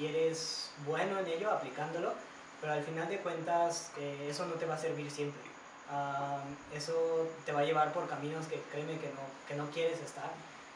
eres 0.00 0.72
bueno 0.84 1.20
en 1.20 1.26
ello, 1.28 1.52
aplicándolo, 1.52 2.12
pero 2.60 2.72
al 2.72 2.82
final 2.82 3.08
de 3.08 3.18
cuentas 3.18 3.92
eh, 3.96 4.26
eso 4.28 4.44
no 4.44 4.54
te 4.54 4.66
va 4.66 4.74
a 4.74 4.78
servir 4.78 5.08
siempre. 5.08 5.40
Uh, 5.88 6.76
eso 6.76 7.28
te 7.46 7.52
va 7.52 7.60
a 7.60 7.64
llevar 7.64 7.92
por 7.92 8.08
caminos 8.08 8.46
que 8.46 8.60
créeme 8.72 8.98
que 8.98 9.08
no, 9.08 9.22
que 9.46 9.54
no 9.54 9.70
quieres 9.70 10.00
estar, 10.00 10.30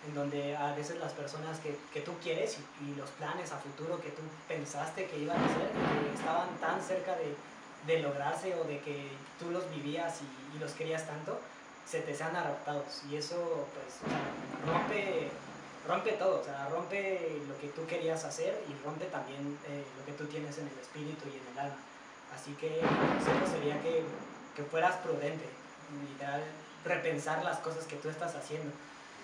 en 0.06 0.14
donde 0.14 0.56
a 0.56 0.72
veces 0.74 0.98
las 0.98 1.12
personas 1.12 1.58
que, 1.58 1.76
que 1.92 2.00
tú 2.00 2.12
quieres 2.22 2.58
y, 2.80 2.94
los 2.94 3.10
planes 3.10 3.50
a 3.52 3.58
futuro 3.58 4.00
que 4.00 4.10
tú 4.10 4.22
pensaste 4.46 5.06
que 5.06 5.18
iban 5.18 5.36
a 5.36 5.44
hacer, 5.44 5.70
que 5.72 6.14
estaban 6.14 6.48
tan 6.60 6.82
cerca 6.82 7.16
de, 7.16 7.34
de 7.86 8.00
lograrse 8.00 8.54
o 8.54 8.64
de 8.64 8.80
que 8.80 9.08
tú 9.38 9.50
los 9.50 9.68
vivías 9.70 10.20
y, 10.22 10.58
los 10.58 10.72
querías 10.72 11.06
tanto, 11.06 11.38
se 11.86 12.00
te 12.00 12.14
sean 12.14 12.34
adaptados. 12.34 13.02
Y 13.10 13.16
eso 13.16 13.66
pues 13.74 14.12
rompe, 14.66 15.28
rompe 15.86 16.12
todo, 16.12 16.40
o 16.40 16.44
sea, 16.44 16.68
rompe 16.68 17.40
lo 17.46 17.56
que 17.58 17.68
tú 17.68 17.86
querías 17.86 18.24
hacer 18.24 18.60
y 18.68 18.84
rompe 18.84 19.04
también 19.06 19.56
eh, 19.68 19.84
lo 19.96 20.04
que 20.04 20.12
tú 20.12 20.24
tienes 20.26 20.58
en 20.58 20.66
el 20.66 20.78
espíritu 20.80 21.26
y 21.26 21.38
en 21.38 21.52
el 21.52 21.58
alma. 21.58 21.78
Así 22.34 22.52
que 22.54 22.80
consejo 22.80 23.46
sería 23.46 23.80
que 23.80 24.02
que 24.58 24.64
fueras 24.64 24.96
prudente, 24.96 25.44
literal, 26.10 26.42
repensar 26.84 27.44
las 27.44 27.58
cosas 27.58 27.84
que 27.84 27.94
tú 27.94 28.08
estás 28.08 28.34
haciendo, 28.34 28.72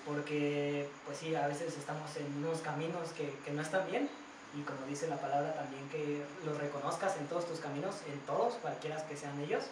porque 0.06 0.88
pues 1.04 1.18
sí, 1.18 1.34
a 1.34 1.48
veces 1.48 1.76
estamos 1.76 2.16
en 2.16 2.44
unos 2.44 2.60
caminos 2.60 3.10
que, 3.16 3.34
que 3.44 3.50
no 3.50 3.60
están 3.60 3.84
bien 3.90 4.08
y 4.56 4.62
como 4.62 4.86
dice 4.86 5.08
la 5.08 5.16
palabra 5.16 5.54
también 5.54 5.88
que 5.88 6.24
los 6.44 6.56
reconozcas 6.58 7.16
en 7.16 7.26
todos 7.26 7.46
tus 7.46 7.58
caminos, 7.60 7.96
en 8.06 8.18
todos, 8.20 8.54
cualquiera 8.54 9.04
que 9.06 9.16
sean 9.16 9.38
ellos, 9.40 9.64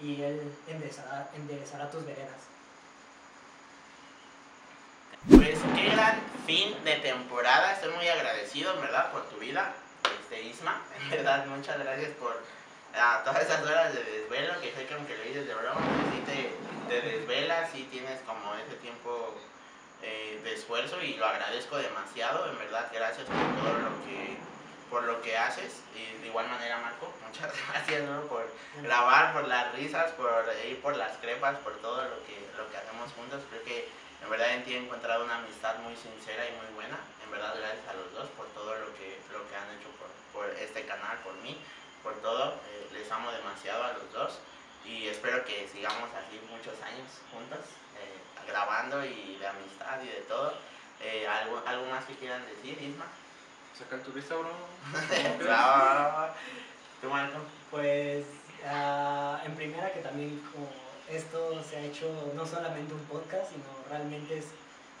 y 0.00 0.22
Él 0.22 0.52
enderezará, 0.68 1.28
enderezará 1.34 1.90
tus 1.90 2.04
veredas. 2.06 2.40
Pues 5.28 5.58
qué 5.74 5.90
gran 5.90 6.20
fin 6.46 6.72
de 6.84 6.96
temporada, 6.96 7.72
estoy 7.72 7.92
muy 7.94 8.08
agradecido, 8.08 8.74
en 8.74 8.80
verdad, 8.80 9.10
por 9.10 9.28
tu 9.28 9.38
vida, 9.38 9.74
este 10.22 10.42
Isma, 10.42 10.80
en 11.00 11.10
verdad, 11.10 11.46
muchas 11.46 11.78
gracias 11.78 12.12
por 12.12 12.40
todas 13.24 13.42
esas 13.42 13.62
horas 13.62 13.92
de 13.92 14.04
desvelo, 14.04 14.60
que 14.60 14.72
sé 14.72 14.86
que 14.86 14.94
aunque 14.94 15.16
lo 15.16 15.24
dices 15.24 15.46
de 15.46 15.54
broma, 15.54 15.80
sí 16.12 16.22
te, 16.24 16.52
te 16.88 17.06
desvelas, 17.06 17.70
sí 17.72 17.88
tienes 17.90 18.20
como 18.22 18.54
ese 18.54 18.76
tiempo 18.76 19.34
eh, 20.02 20.40
de 20.42 20.54
esfuerzo 20.54 21.02
y 21.02 21.14
lo 21.14 21.26
agradezco 21.26 21.76
demasiado, 21.76 22.48
en 22.50 22.58
verdad, 22.58 22.90
gracias 22.92 23.26
por 23.26 23.62
todo 23.62 23.78
lo 23.78 24.04
que 24.04 24.38
por 24.90 25.04
lo 25.04 25.20
que 25.20 25.36
haces. 25.36 25.82
Y 25.94 26.20
de 26.20 26.28
igual 26.28 26.48
manera 26.48 26.78
Marco, 26.78 27.12
muchas 27.26 27.52
gracias 27.68 28.02
¿no? 28.04 28.22
por 28.22 28.50
grabar, 28.82 29.32
por 29.32 29.46
las 29.46 29.72
risas, 29.74 30.12
por 30.12 30.30
ir 30.68 30.80
por 30.80 30.96
las 30.96 31.16
crepas, 31.18 31.58
por 31.58 31.74
todo 31.78 32.02
lo 32.04 32.24
que, 32.26 32.38
lo 32.56 32.70
que 32.70 32.76
hacemos 32.76 33.12
juntos, 33.12 33.42
creo 33.50 33.64
que 33.64 33.88
en 34.22 34.30
verdad 34.30 34.54
en 34.54 34.64
ti 34.64 34.74
he 34.74 34.78
encontrado 34.78 35.24
una 35.24 35.38
amistad 35.38 35.78
muy 35.78 35.94
sincera 35.94 36.46
y 36.48 36.52
muy 36.52 36.74
buena, 36.74 36.98
en 37.24 37.30
verdad 37.30 37.54
gracias 37.56 37.86
a 37.88 37.94
los 37.94 38.12
dos 38.12 38.28
por 38.36 38.46
todo 38.48 38.74
lo 38.74 38.94
que, 38.96 39.18
lo 39.32 39.46
que 39.48 39.56
han 39.56 39.70
hecho 39.78 39.88
por, 40.00 40.10
por 40.32 40.50
este 40.58 40.84
canal, 40.86 41.18
por 41.18 41.34
mí, 41.44 41.58
por 42.02 42.14
todo, 42.20 42.54
eh, 42.70 42.88
les 42.92 43.10
amo 43.10 43.30
demasiado 43.30 43.84
a 43.84 43.92
los 43.92 44.12
dos 44.12 44.38
y 44.88 45.08
espero 45.08 45.44
que 45.44 45.68
sigamos 45.68 46.08
así 46.16 46.40
muchos 46.50 46.80
años 46.82 47.20
juntos, 47.32 47.60
eh, 48.00 48.16
grabando 48.48 49.04
y 49.04 49.36
de 49.38 49.46
amistad 49.46 50.02
y 50.02 50.08
de 50.08 50.22
todo. 50.22 50.54
Eh, 51.00 51.28
¿algo, 51.28 51.62
¿Algo 51.66 51.86
más 51.90 52.06
que 52.06 52.14
quieran 52.14 52.42
decir, 52.46 52.82
Isma? 52.82 53.04
Saca 53.78 53.96
el 53.96 54.02
turista, 54.02 54.34
bro. 54.34 54.50
¿Tú, 57.00 57.08
Marco? 57.08 57.38
Pues 57.70 58.26
ah, 58.66 59.40
en 59.44 59.54
primera 59.54 59.92
que 59.92 60.00
también 60.00 60.42
como 60.52 60.68
esto 61.08 61.62
se 61.62 61.76
ha 61.76 61.82
hecho 61.82 62.32
no 62.34 62.44
solamente 62.46 62.94
un 62.94 63.04
podcast, 63.04 63.50
sino 63.50 63.64
realmente 63.88 64.38
es, 64.38 64.46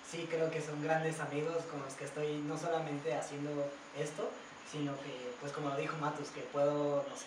sí 0.08 0.28
creo 0.30 0.48
que 0.50 0.62
son 0.62 0.80
grandes 0.82 1.18
amigos 1.20 1.64
con 1.70 1.82
los 1.82 1.94
que 1.94 2.04
estoy 2.04 2.38
no 2.46 2.56
solamente 2.56 3.14
haciendo 3.14 3.68
esto, 3.98 4.30
sino 4.70 4.94
que 5.00 5.32
pues 5.40 5.52
como 5.52 5.70
lo 5.70 5.76
dijo 5.76 5.96
Matus, 5.96 6.28
que 6.28 6.42
puedo, 6.42 7.04
no 7.08 7.16
sé, 7.16 7.26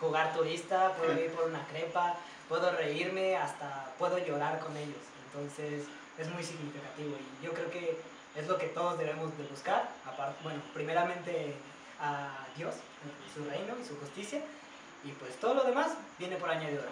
jugar 0.00 0.34
turista, 0.34 0.92
puedo 0.94 1.12
ir 1.12 1.30
por 1.32 1.44
una 1.46 1.66
crepa, 1.68 2.14
puedo 2.48 2.70
reírme, 2.72 3.36
hasta 3.36 3.92
puedo 3.98 4.18
llorar 4.18 4.60
con 4.60 4.76
ellos. 4.76 5.02
Entonces 5.26 5.84
es 6.18 6.28
muy 6.30 6.42
significativo 6.42 7.16
y 7.16 7.44
yo 7.44 7.52
creo 7.52 7.70
que 7.70 7.98
es 8.34 8.46
lo 8.46 8.58
que 8.58 8.66
todos 8.68 8.98
debemos 8.98 9.36
de 9.38 9.44
buscar, 9.44 9.88
aparte, 10.06 10.36
bueno, 10.42 10.60
primeramente 10.74 11.54
a 12.00 12.46
Dios, 12.56 12.74
su 13.34 13.44
reino 13.48 13.74
y 13.80 13.84
su 13.86 13.98
justicia, 13.98 14.40
y 15.04 15.12
pues 15.12 15.36
todo 15.40 15.54
lo 15.54 15.64
demás 15.64 15.92
viene 16.18 16.36
por 16.36 16.50
añadidura. 16.50 16.88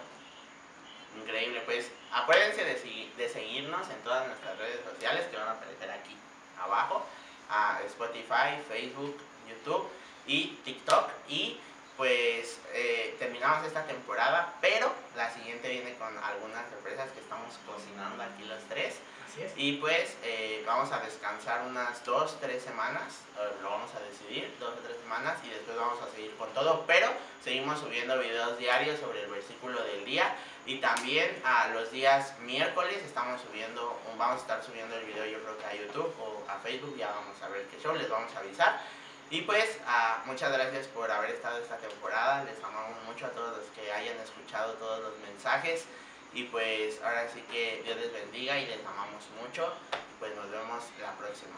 Increíble, 1.21 1.61
pues 1.65 1.91
acuérdense 2.11 2.63
de, 2.63 2.81
segui- 2.81 3.13
de 3.15 3.29
seguirnos 3.29 3.89
en 3.89 3.97
todas 4.03 4.27
nuestras 4.27 4.57
redes 4.57 4.79
sociales 4.91 5.25
que 5.27 5.37
van 5.37 5.47
a 5.47 5.51
aparecer 5.51 5.89
aquí 5.91 6.15
abajo, 6.61 7.05
a 7.49 7.79
Spotify, 7.85 8.57
Facebook, 8.67 9.15
YouTube 9.47 9.87
y 10.27 10.57
TikTok. 10.65 11.09
Y 11.29 11.59
pues 11.97 12.59
eh, 12.73 13.15
terminamos 13.19 13.65
esta 13.65 13.85
temporada, 13.85 14.53
pero 14.61 14.91
la 15.15 15.31
siguiente 15.33 15.69
viene 15.69 15.93
con 15.95 16.17
algunas 16.17 16.69
sorpresas 16.69 17.09
que 17.11 17.21
estamos 17.21 17.53
cocinando 17.65 18.23
aquí 18.23 18.43
los 18.45 18.61
tres. 18.69 18.95
Así 19.27 19.43
es. 19.43 19.53
Y 19.55 19.73
pues 19.77 20.15
eh, 20.23 20.63
vamos 20.65 20.91
a 20.91 20.99
descansar 20.99 21.65
unas 21.67 22.03
dos, 22.05 22.37
tres 22.39 22.63
semanas, 22.63 23.21
eh, 23.37 23.49
lo 23.61 23.69
vamos 23.69 23.91
a 23.95 23.99
decidir, 23.99 24.53
dos 24.59 24.73
o 24.73 24.79
tres 24.79 24.97
semanas 25.01 25.37
y 25.43 25.49
después 25.49 25.77
vamos 25.77 25.99
a 26.01 26.13
seguir 26.15 26.35
con 26.35 26.53
todo, 26.53 26.83
pero 26.85 27.07
seguimos 27.43 27.79
subiendo 27.79 28.19
videos 28.19 28.57
diarios 28.57 28.99
sobre 28.99 29.23
el 29.23 29.29
versículo 29.29 29.81
del 29.83 30.05
día 30.05 30.35
y 30.65 30.79
también 30.79 31.41
a 31.43 31.67
los 31.69 31.91
días 31.91 32.37
miércoles 32.39 32.97
estamos 33.05 33.41
subiendo, 33.41 33.99
vamos 34.17 34.37
a 34.37 34.41
estar 34.41 34.63
subiendo 34.63 34.95
el 34.95 35.05
video 35.05 35.25
yo 35.25 35.41
creo 35.43 35.57
que 35.57 35.65
a 35.65 35.75
YouTube 35.75 36.13
o 36.19 36.43
a 36.49 36.57
Facebook, 36.59 36.95
ya 36.97 37.07
vamos 37.07 37.41
a 37.41 37.49
ver 37.49 37.65
qué 37.67 37.79
show, 37.79 37.95
les 37.95 38.09
vamos 38.09 38.33
a 38.35 38.39
avisar. 38.39 38.81
Y 39.29 39.41
pues 39.41 39.79
ah, 39.87 40.21
muchas 40.25 40.51
gracias 40.51 40.87
por 40.87 41.09
haber 41.09 41.31
estado 41.31 41.59
esta 41.59 41.77
temporada, 41.77 42.43
les 42.43 42.63
amamos 42.63 43.03
mucho 43.05 43.25
a 43.25 43.29
todos 43.29 43.57
los 43.57 43.65
que 43.67 43.91
hayan 43.91 44.17
escuchado 44.19 44.73
todos 44.73 45.01
los 45.01 45.17
mensajes. 45.19 45.85
Y 46.33 46.43
pues 46.43 47.01
ahora 47.01 47.27
sí 47.33 47.41
que 47.51 47.81
Dios 47.83 47.97
les 47.97 48.11
bendiga 48.11 48.59
y 48.59 48.65
les 48.67 48.85
amamos 48.85 49.23
mucho. 49.41 49.73
Pues 50.19 50.35
nos 50.35 50.49
vemos 50.51 50.83
la 51.01 51.13
próxima. 51.13 51.57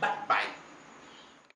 Bye. 0.00 0.26
Bye. 0.26 0.63